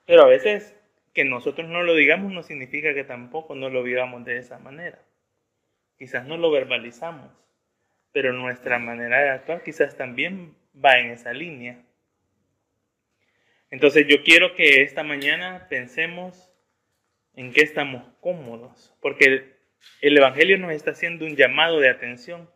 Pero 0.07 0.25
a 0.25 0.27
veces 0.27 0.77
que 1.15 1.25
nosotros 1.25 1.69
no 1.69 1.85
lo 1.85 1.95
digamos 1.95 2.33
no 2.33 2.43
significa 2.43 2.93
que 2.95 3.05
tampoco 3.05 3.55
no 3.55 3.71
lo 3.71 3.85
vivamos 3.85 4.25
de 4.25 4.39
esa 4.39 4.59
manera. 4.59 4.99
Quizás 5.97 6.27
no 6.27 6.37
lo 6.37 6.51
verbalizamos, 6.51 7.31
pero 8.11 8.33
nuestra 8.33 8.81
manera 8.81 9.21
de 9.21 9.31
actuar 9.31 9.63
quizás 9.63 9.97
también 9.97 10.57
va 10.85 10.99
en 10.99 11.13
esa 11.13 11.33
línea. 11.33 11.85
Entonces 13.71 14.07
yo 14.09 14.23
quiero 14.23 14.55
que 14.55 14.83
esta 14.83 15.05
mañana 15.05 15.67
pensemos 15.69 16.51
en 17.35 17.53
qué 17.53 17.63
estamos 17.63 18.03
cómodos, 18.21 18.95
porque 19.01 19.57
el 20.01 20.17
Evangelio 20.17 20.59
nos 20.59 20.73
está 20.73 20.91
haciendo 20.91 21.25
un 21.25 21.37
llamado 21.37 21.79
de 21.79 21.89
atención. 21.89 22.51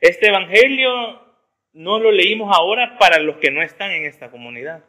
Este 0.00 0.28
Evangelio 0.28 1.20
no 1.72 1.98
lo 1.98 2.12
leímos 2.12 2.56
ahora 2.56 2.98
para 2.98 3.18
los 3.18 3.36
que 3.38 3.50
no 3.50 3.62
están 3.62 3.90
en 3.90 4.04
esta 4.04 4.30
comunidad. 4.30 4.84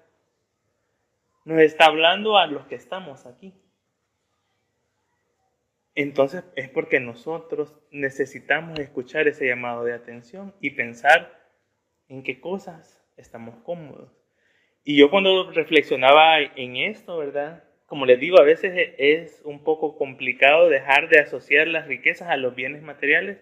Nos 1.43 1.59
está 1.59 1.85
hablando 1.85 2.37
a 2.37 2.47
los 2.47 2.65
que 2.67 2.75
estamos 2.75 3.25
aquí. 3.25 3.53
Entonces 5.95 6.43
es 6.55 6.69
porque 6.69 6.99
nosotros 6.99 7.75
necesitamos 7.89 8.77
escuchar 8.79 9.27
ese 9.27 9.47
llamado 9.47 9.83
de 9.83 9.93
atención 9.93 10.53
y 10.59 10.71
pensar 10.71 11.49
en 12.09 12.21
qué 12.21 12.39
cosas 12.39 13.03
estamos 13.15 13.55
cómodos. 13.63 14.24
Y 14.85 14.97
yo 14.97 15.09
cuando 15.09 15.51
reflexionaba 15.51 16.39
en 16.39 16.77
esto, 16.77 17.17
¿verdad? 17.17 17.65
como 17.85 18.05
les 18.05 18.19
digo, 18.19 18.39
a 18.39 18.43
veces 18.43 18.73
e, 18.75 18.95
es 18.97 19.41
un 19.43 19.63
poco 19.63 19.97
complicado 19.97 20.69
dejar 20.69 21.09
de 21.09 21.19
asociar 21.19 21.67
las 21.67 21.87
riquezas 21.87 22.29
a 22.29 22.37
los 22.37 22.55
bienes 22.55 22.81
materiales 22.81 23.37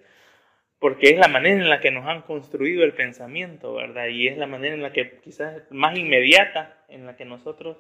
porque 0.80 1.12
es 1.12 1.18
la 1.18 1.30
manera 1.30 1.56
en 1.56 1.70
la 1.70 1.80
que 1.80 1.92
nos 1.92 2.06
han 2.08 2.24
construido 2.24 2.84
el 2.84 2.94
pensamiento, 2.94 3.74
¿verdad? 3.74 4.08
Y 4.08 4.28
es 4.28 4.38
la 4.38 4.48
manera 4.48 4.76
en 4.76 4.82
la 4.82 4.92
que 4.92 5.18
quizás 5.22 5.64
más 5.72 5.98
inmediata 5.98 6.84
en 6.90 7.06
la 7.06 7.16
que 7.16 7.24
nosotros 7.24 7.78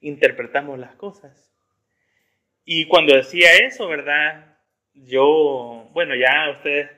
interpretamos 0.00 0.78
las 0.78 0.94
cosas. 0.96 1.50
Y 2.64 2.88
cuando 2.88 3.16
decía 3.16 3.48
eso, 3.62 3.88
¿verdad? 3.88 4.58
Yo, 4.92 5.88
bueno, 5.92 6.14
ya 6.14 6.50
ustedes 6.50 6.90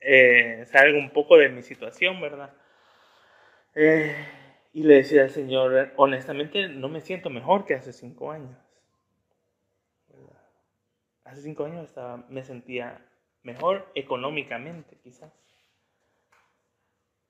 eh, 0.00 0.64
saben 0.66 0.96
un 0.96 1.10
poco 1.10 1.38
de 1.38 1.48
mi 1.48 1.62
situación, 1.62 2.20
¿verdad? 2.20 2.52
Eh, 3.74 4.14
y 4.72 4.84
le 4.84 4.96
decía 4.96 5.22
al 5.22 5.30
Señor, 5.30 5.92
honestamente 5.96 6.68
no 6.68 6.88
me 6.88 7.00
siento 7.00 7.30
mejor 7.30 7.64
que 7.64 7.74
hace 7.74 7.92
cinco 7.92 8.30
años. 8.30 8.56
Hace 11.24 11.42
cinco 11.42 11.64
años 11.64 11.88
estaba, 11.88 12.24
me 12.28 12.42
sentía 12.42 13.04
mejor 13.42 13.90
económicamente, 13.94 14.96
quizás. 15.02 15.32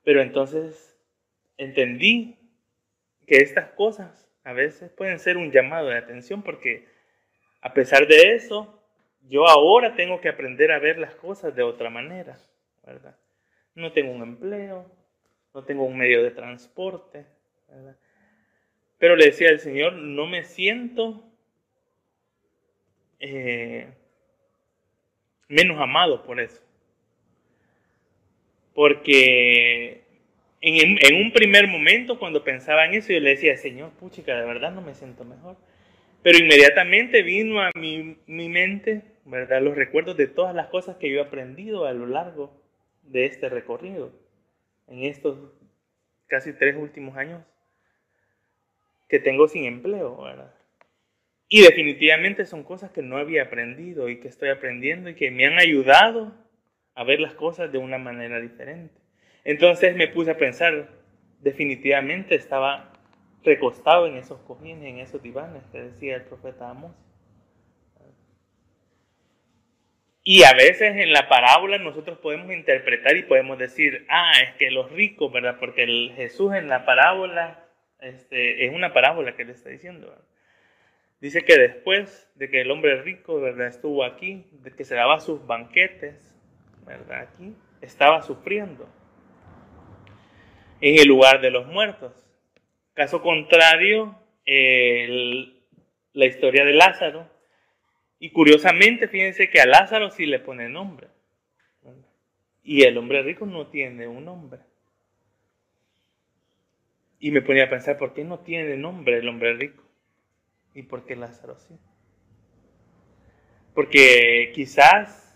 Pero 0.02 0.22
entonces 0.22 0.98
entendí 1.56 2.38
que 3.26 3.36
estas 3.36 3.70
cosas 3.70 4.26
a 4.44 4.52
veces 4.52 4.90
pueden 4.90 5.18
ser 5.18 5.36
un 5.36 5.52
llamado 5.52 5.88
de 5.88 5.98
atención 5.98 6.42
porque 6.42 6.88
a 7.60 7.74
pesar 7.74 8.06
de 8.06 8.34
eso, 8.34 8.82
yo 9.28 9.46
ahora 9.46 9.94
tengo 9.94 10.20
que 10.20 10.30
aprender 10.30 10.72
a 10.72 10.78
ver 10.78 10.98
las 10.98 11.14
cosas 11.14 11.54
de 11.54 11.62
otra 11.62 11.90
manera, 11.90 12.38
¿verdad? 12.84 13.16
No 13.74 13.92
tengo 13.92 14.12
un 14.12 14.22
empleo, 14.22 14.90
no 15.54 15.64
tengo 15.64 15.84
un 15.84 15.96
medio 15.96 16.22
de 16.22 16.30
transporte. 16.30 17.26
Pero 18.98 19.16
le 19.16 19.26
decía 19.26 19.48
al 19.48 19.60
Señor, 19.60 19.94
no 19.94 20.26
me 20.26 20.44
siento 20.44 21.24
eh, 23.18 23.88
menos 25.48 25.80
amado 25.80 26.22
por 26.24 26.40
eso. 26.40 26.62
Porque 28.74 30.02
en, 30.60 30.98
en, 31.00 31.14
un 31.16 31.32
primer 31.32 31.66
momento, 31.66 32.18
cuando 32.18 32.44
pensaba 32.44 32.86
en 32.86 32.94
eso, 32.94 33.12
yo 33.12 33.20
le 33.20 33.30
decía, 33.30 33.56
Señor, 33.56 33.90
puchica, 33.92 34.38
de 34.38 34.46
verdad 34.46 34.72
no 34.72 34.82
me 34.82 34.94
siento 34.94 35.24
mejor. 35.24 35.56
Pero 36.22 36.38
inmediatamente 36.38 37.22
vino 37.22 37.60
a 37.60 37.70
mi, 37.74 38.18
mi 38.26 38.48
mente, 38.48 39.02
¿verdad? 39.24 39.62
Los 39.62 39.74
recuerdos 39.74 40.16
de 40.16 40.26
todas 40.26 40.54
las 40.54 40.68
cosas 40.68 40.96
que 40.96 41.10
yo 41.10 41.18
he 41.18 41.22
aprendido 41.22 41.86
a 41.86 41.92
lo 41.92 42.06
largo 42.06 42.52
de 43.02 43.24
este 43.24 43.48
recorrido 43.48 44.12
en 44.90 45.04
estos 45.04 45.38
casi 46.26 46.52
tres 46.52 46.76
últimos 46.76 47.16
años 47.16 47.42
que 49.08 49.18
tengo 49.18 49.48
sin 49.48 49.64
empleo, 49.64 50.22
¿verdad? 50.22 50.54
Y 51.48 51.62
definitivamente 51.62 52.46
son 52.46 52.62
cosas 52.62 52.92
que 52.92 53.02
no 53.02 53.16
había 53.16 53.44
aprendido 53.44 54.08
y 54.08 54.20
que 54.20 54.28
estoy 54.28 54.50
aprendiendo 54.50 55.10
y 55.10 55.14
que 55.14 55.30
me 55.30 55.46
han 55.46 55.58
ayudado 55.58 56.32
a 56.94 57.02
ver 57.02 57.20
las 57.20 57.34
cosas 57.34 57.72
de 57.72 57.78
una 57.78 57.98
manera 57.98 58.40
diferente. 58.40 58.94
Entonces 59.42 59.96
me 59.96 60.06
puse 60.06 60.30
a 60.30 60.38
pensar, 60.38 60.88
definitivamente 61.40 62.34
estaba 62.34 62.92
recostado 63.42 64.06
en 64.06 64.16
esos 64.16 64.40
cojines, 64.42 64.88
en 64.88 64.98
esos 64.98 65.22
divanes 65.22 65.62
que 65.72 65.82
decía 65.82 66.16
el 66.16 66.22
profeta 66.22 66.70
Amos. 66.70 66.92
Y 70.22 70.44
a 70.44 70.52
veces 70.52 70.96
en 70.96 71.12
la 71.12 71.28
parábola 71.28 71.78
nosotros 71.78 72.18
podemos 72.18 72.52
interpretar 72.52 73.16
y 73.16 73.22
podemos 73.22 73.58
decir, 73.58 74.06
ah, 74.08 74.32
es 74.42 74.54
que 74.56 74.70
los 74.70 74.90
ricos, 74.92 75.32
¿verdad? 75.32 75.56
Porque 75.58 75.84
el 75.84 76.12
Jesús 76.14 76.52
en 76.54 76.68
la 76.68 76.84
parábola 76.84 77.64
este, 78.00 78.66
es 78.66 78.74
una 78.74 78.92
parábola 78.92 79.34
que 79.34 79.44
le 79.44 79.52
está 79.52 79.70
diciendo. 79.70 80.14
Dice 81.20 81.42
que 81.42 81.58
después 81.58 82.30
de 82.34 82.50
que 82.50 82.62
el 82.62 82.70
hombre 82.70 83.02
rico 83.02 83.40
¿verdad? 83.40 83.66
estuvo 83.66 84.04
aquí, 84.04 84.46
de 84.52 84.70
que 84.72 84.84
se 84.84 84.94
daba 84.94 85.20
sus 85.20 85.46
banquetes, 85.46 86.34
¿verdad? 86.86 87.28
aquí, 87.32 87.54
estaba 87.80 88.22
sufriendo 88.22 88.88
en 90.80 90.98
el 90.98 91.08
lugar 91.08 91.40
de 91.40 91.50
los 91.50 91.66
muertos. 91.66 92.12
Caso 92.94 93.22
contrario, 93.22 94.18
la 94.46 96.26
historia 96.26 96.64
de 96.64 96.72
Lázaro 96.72 97.26
y 98.20 98.30
curiosamente, 98.30 99.08
fíjense 99.08 99.48
que 99.48 99.60
a 99.60 99.66
Lázaro 99.66 100.10
sí 100.10 100.26
le 100.26 100.38
pone 100.38 100.68
nombre. 100.68 101.08
Y 102.62 102.82
el 102.82 102.98
hombre 102.98 103.22
rico 103.22 103.46
no 103.46 103.68
tiene 103.68 104.06
un 104.06 104.26
nombre. 104.26 104.60
Y 107.18 107.30
me 107.30 107.40
ponía 107.40 107.64
a 107.64 107.70
pensar, 107.70 107.96
¿por 107.96 108.12
qué 108.12 108.22
no 108.22 108.40
tiene 108.40 108.76
nombre 108.76 109.18
el 109.18 109.28
hombre 109.28 109.54
rico? 109.54 109.82
¿Y 110.74 110.82
por 110.82 111.06
qué 111.06 111.16
Lázaro 111.16 111.56
sí? 111.58 111.74
Porque 113.74 114.52
quizás 114.54 115.34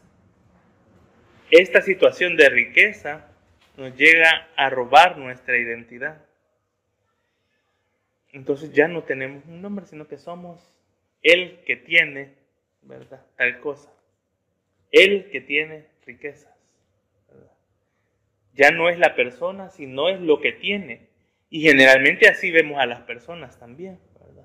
esta 1.51 1.81
situación 1.81 2.37
de 2.37 2.51
riqueza 2.51 3.31
nos 3.79 3.97
llega 3.97 4.49
a 4.57 4.69
robar 4.69 5.17
nuestra 5.17 5.57
identidad. 5.57 6.23
Entonces 8.33 8.73
ya 8.75 8.89
no 8.89 9.05
tenemos 9.05 9.45
un 9.47 9.63
nombre, 9.63 9.87
sino 9.87 10.07
que 10.07 10.19
somos 10.19 10.61
el 11.23 11.61
que 11.65 11.77
tiene, 11.77 12.44
¿verdad? 12.85 13.25
Tal 13.37 13.61
cosa. 13.61 13.93
El 14.91 15.31
que 15.31 15.41
tiene 15.41 15.87
riquezas. 16.07 16.53
Ya 18.55 18.71
no 18.71 18.89
es 18.89 18.99
la 18.99 19.17
persona, 19.17 19.71
sino 19.71 20.09
es 20.09 20.21
lo 20.21 20.41
que 20.41 20.53
tiene. 20.53 21.09
Y 21.51 21.63
generalmente 21.63 22.29
así 22.29 22.51
vemos 22.51 22.79
a 22.79 22.87
las 22.87 23.01
personas 23.01 23.59
también. 23.59 23.99
¿verdad? 24.21 24.45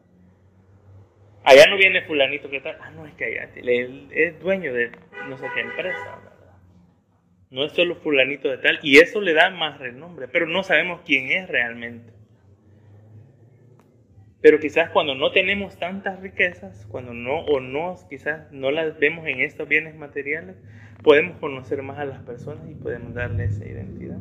Allá 1.43 1.67
no 1.67 1.77
viene 1.77 2.01
fulanito 2.01 2.49
que 2.49 2.61
tal. 2.61 2.77
Ah, 2.81 2.89
no, 2.91 3.05
es 3.05 3.13
que 3.13 3.25
allá 3.25 3.49
él 3.55 4.07
es 4.11 4.39
dueño 4.39 4.73
de 4.73 4.91
no 5.27 5.37
sé 5.37 5.45
qué 5.53 5.61
empresa. 5.61 6.19
¿verdad? 6.23 6.57
No 7.51 7.65
es 7.65 7.73
solo 7.73 7.95
fulanito 7.97 8.49
de 8.49 8.57
tal. 8.57 8.79
Y 8.81 8.97
eso 8.97 9.21
le 9.21 9.33
da 9.33 9.51
más 9.51 9.77
renombre. 9.77 10.27
Pero 10.27 10.47
no 10.47 10.63
sabemos 10.63 11.01
quién 11.05 11.31
es 11.31 11.47
realmente. 11.47 12.18
Pero 14.41 14.59
quizás 14.59 14.89
cuando 14.91 15.15
no 15.15 15.31
tenemos 15.31 15.77
tantas 15.77 16.21
riquezas, 16.21 16.85
cuando 16.89 17.13
no 17.13 17.39
o 17.39 17.59
no, 17.59 17.95
quizás 18.09 18.49
no 18.51 18.71
las 18.71 18.97
vemos 18.97 19.27
en 19.27 19.41
estos 19.41 19.67
bienes 19.67 19.95
materiales, 19.95 20.55
podemos 21.03 21.37
conocer 21.39 21.81
más 21.83 21.99
a 21.99 22.05
las 22.05 22.19
personas 22.23 22.63
y 22.69 22.75
podemos 22.75 23.13
darle 23.13 23.45
esa 23.45 23.65
identidad. 23.65 24.17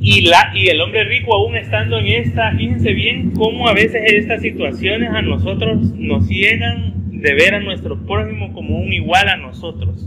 Y, 0.00 0.28
la, 0.28 0.52
y 0.54 0.68
el 0.68 0.82
hombre 0.82 1.04
rico 1.04 1.34
aún 1.34 1.56
estando 1.56 1.98
en 1.98 2.08
esta, 2.08 2.52
fíjense 2.54 2.92
bien 2.92 3.30
cómo 3.30 3.66
a 3.66 3.72
veces 3.72 4.02
estas 4.12 4.42
situaciones 4.42 5.08
a 5.10 5.22
nosotros 5.22 5.94
nos 5.94 6.28
llegan 6.28 6.92
de 7.22 7.32
ver 7.32 7.54
a 7.54 7.60
nuestro 7.60 8.04
prójimo 8.04 8.52
como 8.52 8.80
un 8.80 8.92
igual 8.92 9.30
a 9.30 9.38
nosotros, 9.38 10.06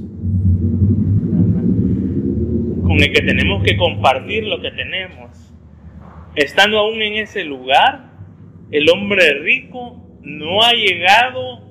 con 2.83 3.01
el 3.01 3.11
que 3.11 3.23
tenemos 3.23 3.63
que 3.63 3.75
compartir 3.75 4.43
lo 4.43 4.61
que 4.61 4.69
tenemos 4.69 5.56
Estando 6.37 6.77
aún 6.77 7.01
en 7.01 7.15
ese 7.15 7.43
lugar, 7.43 8.11
el 8.69 8.87
hombre 8.91 9.39
rico 9.39 10.19
no 10.21 10.61
ha 10.61 10.73
llegado 10.73 11.63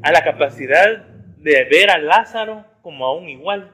a 0.00 0.12
la 0.12 0.22
capacidad 0.22 0.98
de 1.38 1.64
ver 1.64 1.90
a 1.90 1.98
Lázaro 1.98 2.64
como 2.82 3.04
a 3.04 3.16
un 3.16 3.28
igual. 3.28 3.72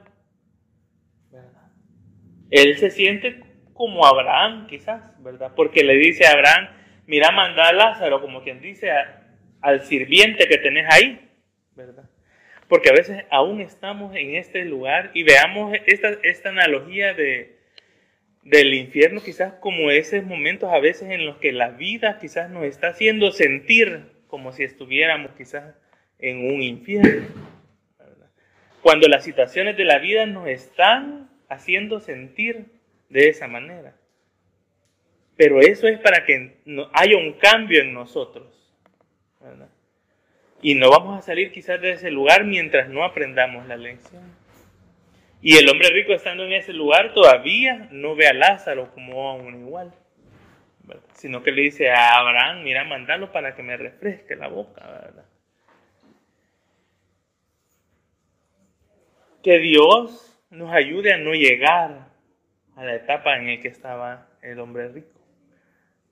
Él 2.49 2.79
se 2.79 2.89
siente 2.89 3.41
como 3.73 4.03
Abraham, 4.03 4.65
quizás, 4.65 5.03
¿verdad? 5.21 5.51
Porque 5.55 5.83
le 5.83 5.93
dice 5.93 6.25
a 6.25 6.31
Abraham, 6.31 6.69
mira, 7.05 7.29
manda 7.29 7.67
a 7.67 7.73
Lázaro, 7.73 8.21
como 8.21 8.41
quien 8.41 8.59
dice 8.59 8.89
al 9.61 9.81
sirviente 9.81 10.47
que 10.47 10.57
tenés 10.57 10.91
ahí, 10.91 11.29
¿verdad? 11.75 12.09
Porque 12.67 12.89
a 12.89 12.93
veces 12.93 13.23
aún 13.29 13.61
estamos 13.61 14.15
en 14.15 14.33
este 14.33 14.65
lugar 14.65 15.11
y 15.13 15.21
veamos 15.21 15.77
esta, 15.85 16.09
esta 16.23 16.49
analogía 16.49 17.13
de, 17.13 17.60
del 18.43 18.73
infierno 18.73 19.21
quizás 19.21 19.53
como 19.53 19.91
esos 19.91 20.23
momentos 20.23 20.71
a 20.71 20.79
veces 20.79 21.09
en 21.09 21.25
los 21.25 21.37
que 21.37 21.51
la 21.51 21.69
vida 21.69 22.17
quizás 22.19 22.49
nos 22.49 22.63
está 22.63 22.89
haciendo 22.89 23.31
sentir 23.31 24.11
como 24.27 24.51
si 24.51 24.63
estuviéramos 24.63 25.31
quizás 25.37 25.75
en 26.19 26.51
un 26.51 26.61
infierno. 26.61 27.27
Cuando 28.81 29.07
las 29.07 29.23
situaciones 29.23 29.77
de 29.77 29.85
la 29.85 29.99
vida 29.99 30.25
nos 30.25 30.47
están 30.47 31.29
haciendo 31.49 31.99
sentir 31.99 32.65
de 33.09 33.29
esa 33.29 33.47
manera. 33.47 33.95
Pero 35.35 35.59
eso 35.59 35.87
es 35.87 35.99
para 35.99 36.25
que 36.25 36.57
haya 36.93 37.17
un 37.17 37.33
cambio 37.33 37.81
en 37.81 37.93
nosotros. 37.93 38.47
Y 40.61 40.75
no 40.75 40.89
vamos 40.89 41.19
a 41.19 41.21
salir 41.21 41.51
quizás 41.51 41.81
de 41.81 41.91
ese 41.91 42.11
lugar 42.11 42.45
mientras 42.45 42.89
no 42.89 43.03
aprendamos 43.03 43.67
la 43.67 43.77
lección. 43.77 44.23
Y 45.41 45.57
el 45.57 45.67
hombre 45.69 45.89
rico 45.89 46.13
estando 46.13 46.43
en 46.43 46.53
ese 46.53 46.71
lugar 46.71 47.13
todavía 47.13 47.87
no 47.91 48.15
ve 48.15 48.27
a 48.27 48.33
Lázaro 48.33 48.91
como 48.93 49.27
a 49.27 49.33
un 49.33 49.59
igual, 49.59 49.91
sino 51.13 51.41
que 51.41 51.51
le 51.51 51.63
dice 51.63 51.89
a 51.89 52.17
Abraham, 52.19 52.63
mira, 52.63 52.83
mandalo 52.83 53.31
para 53.31 53.55
que 53.55 53.63
me 53.63 53.75
refresque 53.75 54.35
la 54.35 54.47
boca, 54.47 54.87
¿verdad? 54.87 55.25
Que 59.41 59.57
Dios 59.57 60.39
nos 60.51 60.71
ayude 60.71 61.13
a 61.13 61.17
no 61.17 61.33
llegar 61.33 62.09
a 62.75 62.85
la 62.85 62.95
etapa 62.95 63.35
en 63.35 63.47
la 63.47 63.59
que 63.59 63.67
estaba 63.67 64.27
el 64.43 64.59
hombre 64.59 64.89
rico. 64.89 65.19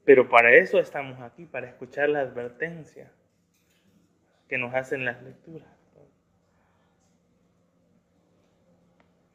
Pero 0.05 0.27
para 0.27 0.55
eso 0.55 0.79
estamos 0.79 1.21
aquí, 1.21 1.45
para 1.45 1.67
escuchar 1.67 2.09
la 2.09 2.21
advertencia 2.21 3.11
que 4.47 4.57
nos 4.57 4.73
hacen 4.73 5.05
las 5.05 5.21
lecturas. 5.21 5.78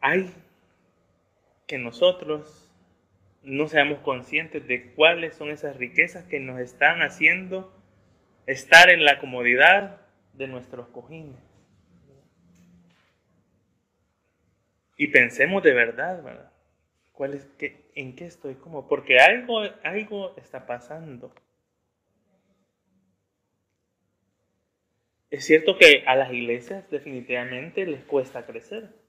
Hay 0.04 0.30
que 1.66 1.78
nosotros 1.78 2.70
no 3.42 3.68
seamos 3.68 4.00
conscientes 4.00 4.68
de 4.68 4.92
cuáles 4.92 5.34
son 5.34 5.48
esas 5.48 5.78
riquezas 5.78 6.24
que 6.26 6.40
nos 6.40 6.60
están 6.60 7.00
haciendo 7.00 7.72
estar 8.46 8.90
en 8.90 9.02
la 9.02 9.18
comodidad 9.18 10.02
de 10.34 10.46
nuestros 10.46 10.88
cojines. 10.88 11.38
Y 14.98 15.06
pensemos 15.06 15.62
de 15.62 15.72
verdad, 15.72 16.22
¿verdad? 16.22 16.52
¿Cuál 17.12 17.32
es, 17.32 17.46
qué, 17.58 17.90
¿En 17.94 18.14
qué 18.14 18.26
estoy 18.26 18.56
como? 18.56 18.86
Porque 18.86 19.20
algo, 19.20 19.62
algo 19.84 20.36
está 20.36 20.66
pasando. 20.66 21.34
Es 25.30 25.46
cierto 25.46 25.78
que 25.78 26.04
a 26.06 26.14
las 26.14 26.30
iglesias 26.30 26.90
definitivamente 26.90 27.86
les 27.86 28.04
cuesta 28.04 28.44
crecer. 28.44 29.03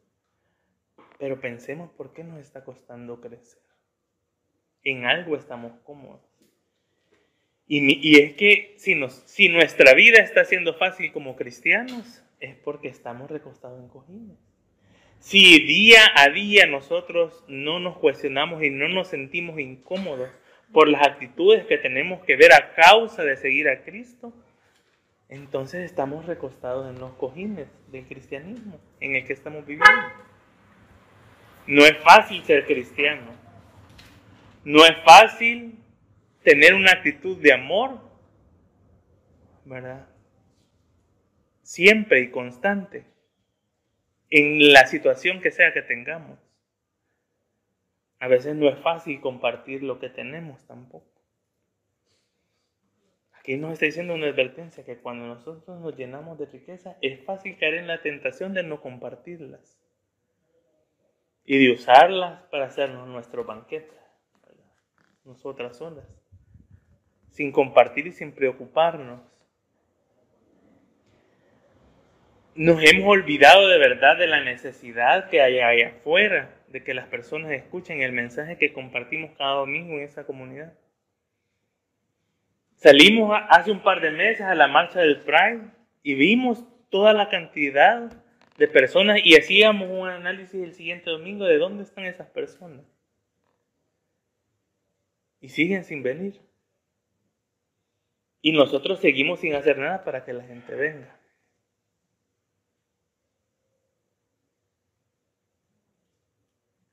Pero 1.17 1.39
pensemos 1.39 1.91
por 1.91 2.13
qué 2.13 2.23
nos 2.23 2.39
está 2.39 2.63
costando 2.63 3.21
crecer. 3.21 3.61
En 4.83 5.05
algo 5.05 5.35
estamos 5.35 5.73
cómodos. 5.83 6.21
Y, 7.67 8.19
es 8.19 8.33
que 8.33 8.75
si, 8.77 9.49
nuestra 9.49 9.93
vida 9.95 10.19
está 10.19 10.45
siendo 10.45 10.75
fácil 10.75 11.11
como 11.11 11.35
cristianos, 11.35 12.23
es 12.39 12.55
porque 12.55 12.89
estamos 12.89 13.31
recostados 13.31 13.79
en 13.79 13.89
cojines. 13.89 14.37
Si 15.19 15.65
día 15.65 16.01
a 16.15 16.29
día 16.29 16.67
nosotros 16.67 17.43
no 17.47 17.79
nos 17.79 17.97
cuestionamos 17.97 18.63
y 18.63 18.69
no 18.69 18.87
nos 18.89 19.07
sentimos 19.07 19.59
incómodos 19.59 20.29
por 20.71 20.87
las 20.87 21.07
actitudes 21.07 21.65
que 21.65 21.79
tenemos 21.79 22.23
que 22.23 22.35
ver 22.35 22.53
a 22.53 22.75
causa 22.75 23.23
de 23.23 23.35
seguir 23.35 23.67
a 23.67 23.83
Cristo, 23.83 24.31
entonces 25.27 25.83
estamos 25.83 26.27
recostados 26.27 26.87
en 26.93 26.99
los 26.99 27.13
cojines 27.13 27.67
del 27.91 28.05
cristianismo 28.05 28.79
en 28.99 29.15
el 29.15 29.25
que 29.25 29.33
estamos 29.33 29.65
viviendo. 29.65 29.89
No 31.67 31.83
es 31.83 31.97
fácil 31.97 32.43
ser 32.43 32.65
cristiano. 32.65 33.33
No 34.63 34.83
es 34.85 34.97
fácil 35.03 35.79
tener 36.43 36.75
una 36.75 36.91
actitud 36.91 37.37
de 37.41 37.53
amor, 37.53 37.99
¿verdad? 39.65 40.07
Siempre 41.61 42.21
y 42.21 42.29
constante, 42.29 43.05
en 44.29 44.73
la 44.73 44.85
situación 44.85 45.41
que 45.41 45.51
sea 45.51 45.73
que 45.73 45.81
tengamos. 45.81 46.39
A 48.19 48.27
veces 48.27 48.55
no 48.55 48.69
es 48.69 48.77
fácil 48.79 49.19
compartir 49.19 49.83
lo 49.83 49.99
que 49.99 50.09
tenemos 50.09 50.65
tampoco. 50.67 51.11
Aquí 53.33 53.57
nos 53.57 53.73
está 53.73 53.85
diciendo 53.85 54.13
una 54.13 54.27
advertencia 54.27 54.85
que 54.85 54.97
cuando 54.97 55.25
nosotros 55.25 55.79
nos 55.79 55.95
llenamos 55.95 56.37
de 56.39 56.45
riqueza 56.45 56.97
es 57.01 57.23
fácil 57.23 57.57
caer 57.57 57.75
en 57.75 57.87
la 57.87 58.01
tentación 58.01 58.53
de 58.53 58.63
no 58.63 58.81
compartirlas 58.81 59.79
y 61.45 61.59
de 61.59 61.73
usarlas 61.73 62.41
para 62.49 62.65
hacernos 62.65 63.07
nuestro 63.07 63.43
banquete, 63.43 63.93
nosotras 65.23 65.77
solas, 65.77 66.05
sin 67.29 67.51
compartir 67.51 68.07
y 68.07 68.11
sin 68.11 68.33
preocuparnos. 68.33 69.21
Nos 72.55 72.81
hemos 72.83 73.07
olvidado 73.07 73.67
de 73.67 73.77
verdad 73.77 74.17
de 74.17 74.27
la 74.27 74.43
necesidad 74.43 75.29
que 75.29 75.41
hay 75.41 75.59
allá 75.59 75.89
afuera 75.89 76.55
de 76.69 76.83
que 76.83 76.93
las 76.93 77.07
personas 77.07 77.51
escuchen 77.51 78.01
el 78.01 78.11
mensaje 78.11 78.57
que 78.57 78.73
compartimos 78.73 79.31
cada 79.37 79.55
domingo 79.55 79.93
en 79.95 80.03
esa 80.03 80.25
comunidad. 80.25 80.73
Salimos 82.75 83.37
hace 83.49 83.71
un 83.71 83.81
par 83.81 84.01
de 84.01 84.11
meses 84.11 84.41
a 84.41 84.55
la 84.55 84.67
marcha 84.67 84.99
del 84.99 85.21
Pride 85.21 85.69
y 86.01 86.15
vimos 86.15 86.65
toda 86.89 87.13
la 87.13 87.29
cantidad 87.29 88.11
de 88.57 88.67
personas 88.67 89.19
y 89.23 89.35
hacíamos 89.35 89.89
un 89.89 90.07
análisis 90.07 90.61
el 90.61 90.73
siguiente 90.73 91.09
domingo 91.09 91.45
de 91.45 91.57
dónde 91.57 91.83
están 91.83 92.05
esas 92.05 92.29
personas. 92.29 92.85
Y 95.41 95.49
siguen 95.49 95.83
sin 95.83 96.03
venir. 96.03 96.41
Y 98.41 98.51
nosotros 98.51 98.99
seguimos 98.99 99.39
sin 99.39 99.55
hacer 99.55 99.77
nada 99.77 100.03
para 100.03 100.23
que 100.23 100.33
la 100.33 100.43
gente 100.43 100.75
venga. 100.75 101.15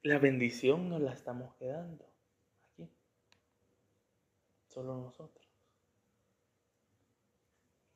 la 0.02 0.18
bendición 0.18 0.88
nos 0.88 1.00
la 1.00 1.12
estamos 1.12 1.54
quedando 1.54 2.04
aquí. 2.72 2.88
Solo 4.66 4.96
nosotros. 4.96 5.46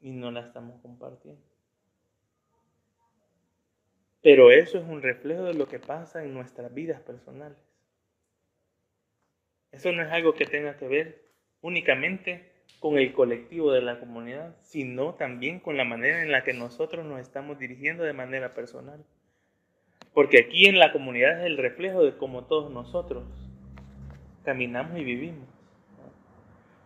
Y 0.00 0.12
no 0.12 0.30
la 0.30 0.40
estamos 0.40 0.80
compartiendo. 0.80 1.55
Pero 4.26 4.50
eso 4.50 4.78
es 4.78 4.84
un 4.84 5.02
reflejo 5.02 5.44
de 5.44 5.54
lo 5.54 5.68
que 5.68 5.78
pasa 5.78 6.24
en 6.24 6.34
nuestras 6.34 6.74
vidas 6.74 7.00
personales. 7.00 7.58
Eso 9.70 9.92
no 9.92 10.02
es 10.02 10.10
algo 10.10 10.34
que 10.34 10.46
tenga 10.46 10.76
que 10.76 10.88
ver 10.88 11.22
únicamente 11.60 12.50
con 12.80 12.98
el 12.98 13.12
colectivo 13.12 13.70
de 13.70 13.82
la 13.82 14.00
comunidad, 14.00 14.56
sino 14.62 15.14
también 15.14 15.60
con 15.60 15.76
la 15.76 15.84
manera 15.84 16.24
en 16.24 16.32
la 16.32 16.42
que 16.42 16.54
nosotros 16.54 17.06
nos 17.06 17.20
estamos 17.20 17.60
dirigiendo 17.60 18.02
de 18.02 18.14
manera 18.14 18.52
personal. 18.52 19.04
Porque 20.12 20.40
aquí 20.40 20.66
en 20.66 20.80
la 20.80 20.90
comunidad 20.90 21.38
es 21.38 21.46
el 21.46 21.56
reflejo 21.56 22.02
de 22.02 22.16
cómo 22.16 22.46
todos 22.46 22.72
nosotros 22.72 23.22
caminamos 24.44 24.98
y 24.98 25.04
vivimos. 25.04 25.46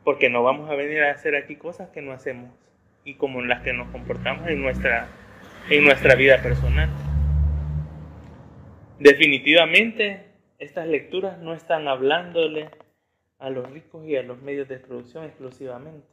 Porque 0.04 0.28
no 0.28 0.42
vamos 0.42 0.68
a 0.68 0.74
venir 0.74 1.04
a 1.04 1.12
hacer 1.12 1.34
aquí 1.36 1.56
cosas 1.56 1.88
que 1.88 2.02
no 2.02 2.12
hacemos 2.12 2.50
y 3.02 3.14
como 3.14 3.40
las 3.40 3.62
que 3.62 3.72
nos 3.72 3.88
comportamos 3.88 4.46
en 4.46 4.60
nuestra, 4.60 5.08
en 5.70 5.84
nuestra 5.84 6.16
vida 6.16 6.42
personal. 6.42 6.90
Definitivamente, 9.00 10.26
estas 10.58 10.86
lecturas 10.86 11.38
no 11.38 11.54
están 11.54 11.88
hablándole 11.88 12.68
a 13.38 13.48
los 13.48 13.70
ricos 13.70 14.06
y 14.06 14.14
a 14.16 14.22
los 14.22 14.42
medios 14.42 14.68
de 14.68 14.78
producción 14.78 15.24
exclusivamente. 15.24 16.06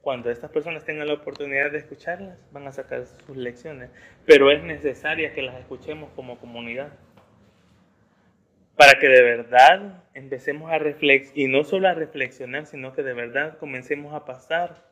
Cuando 0.00 0.30
estas 0.30 0.50
personas 0.50 0.86
tengan 0.86 1.08
la 1.08 1.12
oportunidad 1.12 1.70
de 1.70 1.76
escucharlas, 1.76 2.38
van 2.52 2.66
a 2.66 2.72
sacar 2.72 3.04
sus 3.04 3.36
lecciones, 3.36 3.90
pero 4.24 4.50
es 4.50 4.62
necesaria 4.62 5.34
que 5.34 5.42
las 5.42 5.56
escuchemos 5.56 6.08
como 6.16 6.38
comunidad. 6.38 6.90
Para 8.74 8.98
que 8.98 9.08
de 9.08 9.22
verdad 9.22 10.04
empecemos 10.14 10.72
a 10.72 10.78
reflexionar, 10.78 11.38
y 11.38 11.48
no 11.48 11.64
solo 11.64 11.88
a 11.88 11.92
reflexionar, 11.94 12.64
sino 12.64 12.94
que 12.94 13.02
de 13.02 13.12
verdad 13.12 13.58
comencemos 13.58 14.14
a 14.14 14.24
pasar 14.24 14.90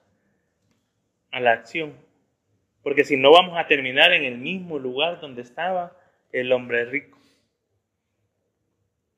a 1.30 1.40
la 1.40 1.52
acción. 1.52 1.94
Porque 2.82 3.04
si 3.04 3.16
no 3.16 3.32
vamos 3.32 3.56
a 3.56 3.66
terminar 3.66 4.12
en 4.12 4.24
el 4.24 4.36
mismo 4.36 4.78
lugar 4.78 5.22
donde 5.22 5.40
estaba 5.40 5.96
el 6.32 6.52
hombre 6.52 6.84
rico 6.86 7.16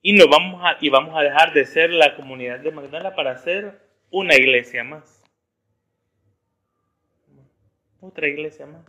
y, 0.02 0.12
nos 0.12 0.28
vamos 0.28 0.62
a, 0.64 0.76
y 0.80 0.90
vamos 0.90 1.14
a 1.16 1.22
dejar 1.22 1.52
de 1.52 1.64
ser 1.64 1.90
la 1.90 2.16
comunidad 2.16 2.60
de 2.60 2.70
Magdala 2.70 3.14
para 3.14 3.36
ser 3.36 3.80
una 4.10 4.34
iglesia 4.36 4.84
más. 4.84 5.22
Otra 8.00 8.28
iglesia 8.28 8.66
más. 8.66 8.84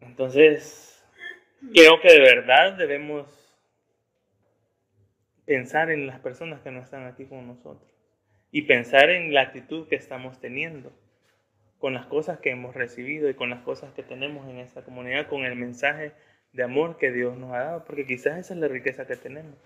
Entonces, 0.00 1.02
creo 1.72 2.00
que 2.00 2.12
de 2.12 2.20
verdad 2.20 2.72
debemos 2.72 3.26
pensar 5.46 5.90
en 5.90 6.06
las 6.06 6.18
personas 6.20 6.60
que 6.60 6.70
no 6.70 6.80
están 6.80 7.06
aquí 7.06 7.26
con 7.26 7.46
nosotros 7.46 7.90
y 8.50 8.62
pensar 8.62 9.08
en 9.10 9.32
la 9.32 9.42
actitud 9.42 9.88
que 9.88 9.96
estamos 9.96 10.40
teniendo 10.40 10.92
con 11.84 11.92
las 11.92 12.06
cosas 12.06 12.38
que 12.38 12.48
hemos 12.48 12.74
recibido 12.74 13.28
y 13.28 13.34
con 13.34 13.50
las 13.50 13.60
cosas 13.60 13.92
que 13.92 14.02
tenemos 14.02 14.48
en 14.48 14.56
esta 14.56 14.82
comunidad, 14.82 15.28
con 15.28 15.44
el 15.44 15.54
mensaje 15.54 16.14
de 16.54 16.62
amor 16.62 16.96
que 16.96 17.12
Dios 17.12 17.36
nos 17.36 17.52
ha 17.52 17.58
dado, 17.58 17.84
porque 17.84 18.06
quizás 18.06 18.38
esa 18.38 18.54
es 18.54 18.60
la 18.60 18.68
riqueza 18.68 19.06
que 19.06 19.16
tenemos. 19.16 19.58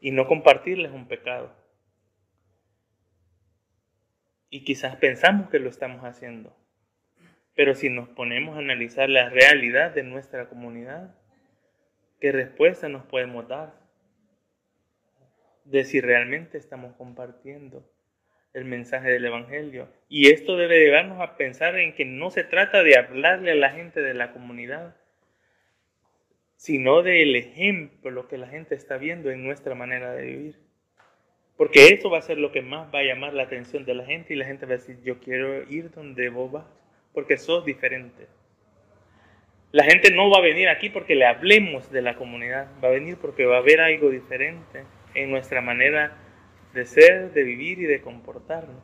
Y 0.00 0.12
no 0.12 0.28
compartirles 0.28 0.92
un 0.92 1.08
pecado. 1.08 1.52
Y 4.48 4.62
quizás 4.62 4.94
pensamos 4.94 5.50
que 5.50 5.58
lo 5.58 5.70
estamos 5.70 6.04
haciendo. 6.04 6.56
Pero 7.56 7.74
si 7.74 7.90
nos 7.90 8.08
ponemos 8.10 8.54
a 8.54 8.60
analizar 8.60 9.08
la 9.08 9.28
realidad 9.28 9.92
de 9.92 10.04
nuestra 10.04 10.48
comunidad, 10.48 11.18
¿qué 12.20 12.30
respuesta 12.30 12.88
nos 12.88 13.06
podemos 13.06 13.48
dar? 13.48 13.74
De 15.64 15.82
si 15.82 16.00
realmente 16.00 16.58
estamos 16.58 16.94
compartiendo 16.94 17.92
el 18.54 18.64
mensaje 18.64 19.10
del 19.10 19.24
Evangelio. 19.24 19.88
Y 20.08 20.30
esto 20.32 20.56
debe 20.56 20.78
llevarnos 20.78 21.20
a 21.20 21.36
pensar 21.36 21.76
en 21.78 21.92
que 21.92 22.04
no 22.04 22.30
se 22.30 22.44
trata 22.44 22.82
de 22.82 22.96
hablarle 22.96 23.50
a 23.50 23.56
la 23.56 23.70
gente 23.70 24.00
de 24.00 24.14
la 24.14 24.32
comunidad, 24.32 24.96
sino 26.56 27.02
del 27.02 27.34
ejemplo 27.34 28.28
que 28.28 28.38
la 28.38 28.46
gente 28.46 28.76
está 28.76 28.96
viendo 28.96 29.30
en 29.30 29.44
nuestra 29.44 29.74
manera 29.74 30.12
de 30.14 30.24
vivir. 30.24 30.58
Porque 31.56 31.88
eso 31.88 32.10
va 32.10 32.18
a 32.18 32.22
ser 32.22 32.38
lo 32.38 32.52
que 32.52 32.62
más 32.62 32.92
va 32.94 33.00
a 33.00 33.04
llamar 33.04 33.34
la 33.34 33.42
atención 33.42 33.84
de 33.84 33.94
la 33.94 34.04
gente 34.06 34.32
y 34.32 34.36
la 34.36 34.46
gente 34.46 34.66
va 34.66 34.74
a 34.74 34.78
decir, 34.78 34.98
yo 35.02 35.18
quiero 35.20 35.68
ir 35.70 35.90
donde 35.90 36.28
vos 36.28 36.50
vas, 36.50 36.66
porque 37.12 37.36
sos 37.36 37.64
diferente. 37.64 38.26
La 39.72 39.84
gente 39.84 40.12
no 40.12 40.30
va 40.30 40.38
a 40.38 40.42
venir 40.42 40.68
aquí 40.68 40.90
porque 40.90 41.16
le 41.16 41.26
hablemos 41.26 41.90
de 41.90 42.02
la 42.02 42.14
comunidad, 42.14 42.68
va 42.82 42.88
a 42.88 42.92
venir 42.92 43.16
porque 43.20 43.44
va 43.44 43.56
a 43.56 43.58
haber 43.58 43.80
algo 43.80 44.10
diferente 44.10 44.84
en 45.14 45.30
nuestra 45.30 45.60
manera 45.60 46.16
de 46.74 46.84
ser, 46.84 47.32
de 47.32 47.44
vivir 47.44 47.78
y 47.78 47.84
de 47.84 48.02
comportarnos. 48.02 48.82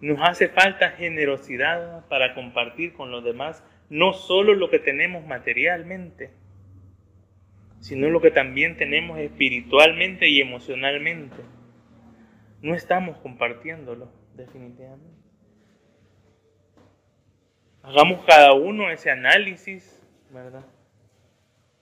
Nos 0.00 0.18
hace 0.20 0.48
falta 0.48 0.90
generosidad 0.90 2.06
para 2.08 2.34
compartir 2.34 2.92
con 2.92 3.10
los 3.10 3.24
demás 3.24 3.64
no 3.88 4.12
solo 4.12 4.54
lo 4.54 4.68
que 4.68 4.78
tenemos 4.78 5.24
materialmente, 5.26 6.30
sino 7.80 8.08
lo 8.08 8.20
que 8.20 8.30
también 8.30 8.76
tenemos 8.76 9.18
espiritualmente 9.18 10.28
y 10.28 10.40
emocionalmente. 10.40 11.36
No 12.60 12.74
estamos 12.74 13.16
compartiéndolo, 13.18 14.10
definitivamente. 14.34 15.16
Hagamos 17.82 18.24
cada 18.26 18.52
uno 18.52 18.90
ese 18.90 19.10
análisis, 19.10 20.02
¿verdad? 20.30 20.66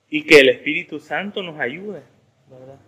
Y 0.09 0.23
que 0.23 0.39
el 0.39 0.49
Espíritu 0.49 0.99
Santo 0.99 1.41
nos 1.41 1.59
ayude, 1.59 2.03
¿verdad? 2.49 2.79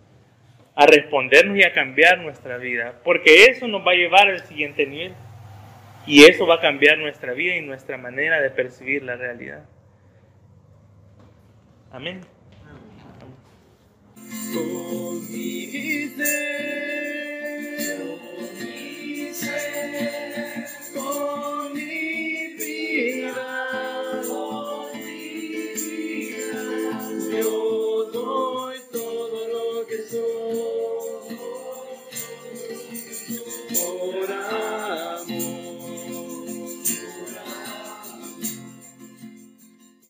A 0.79 0.85
respondernos 0.85 1.57
y 1.57 1.63
a 1.63 1.73
cambiar 1.73 2.19
nuestra 2.19 2.57
vida, 2.57 3.01
porque 3.03 3.45
eso 3.45 3.67
nos 3.67 3.85
va 3.85 3.91
a 3.91 3.95
llevar 3.95 4.29
al 4.29 4.39
siguiente 4.45 4.85
nivel. 4.85 5.13
Y 6.07 6.23
eso 6.23 6.47
va 6.47 6.55
a 6.55 6.61
cambiar 6.61 6.97
nuestra 6.97 7.33
vida 7.33 7.57
y 7.57 7.61
nuestra 7.61 7.97
manera 7.97 8.41
de 8.41 8.49
percibir 8.49 9.03
la 9.03 9.17
realidad. 9.17 9.65
Amén. 11.91 12.21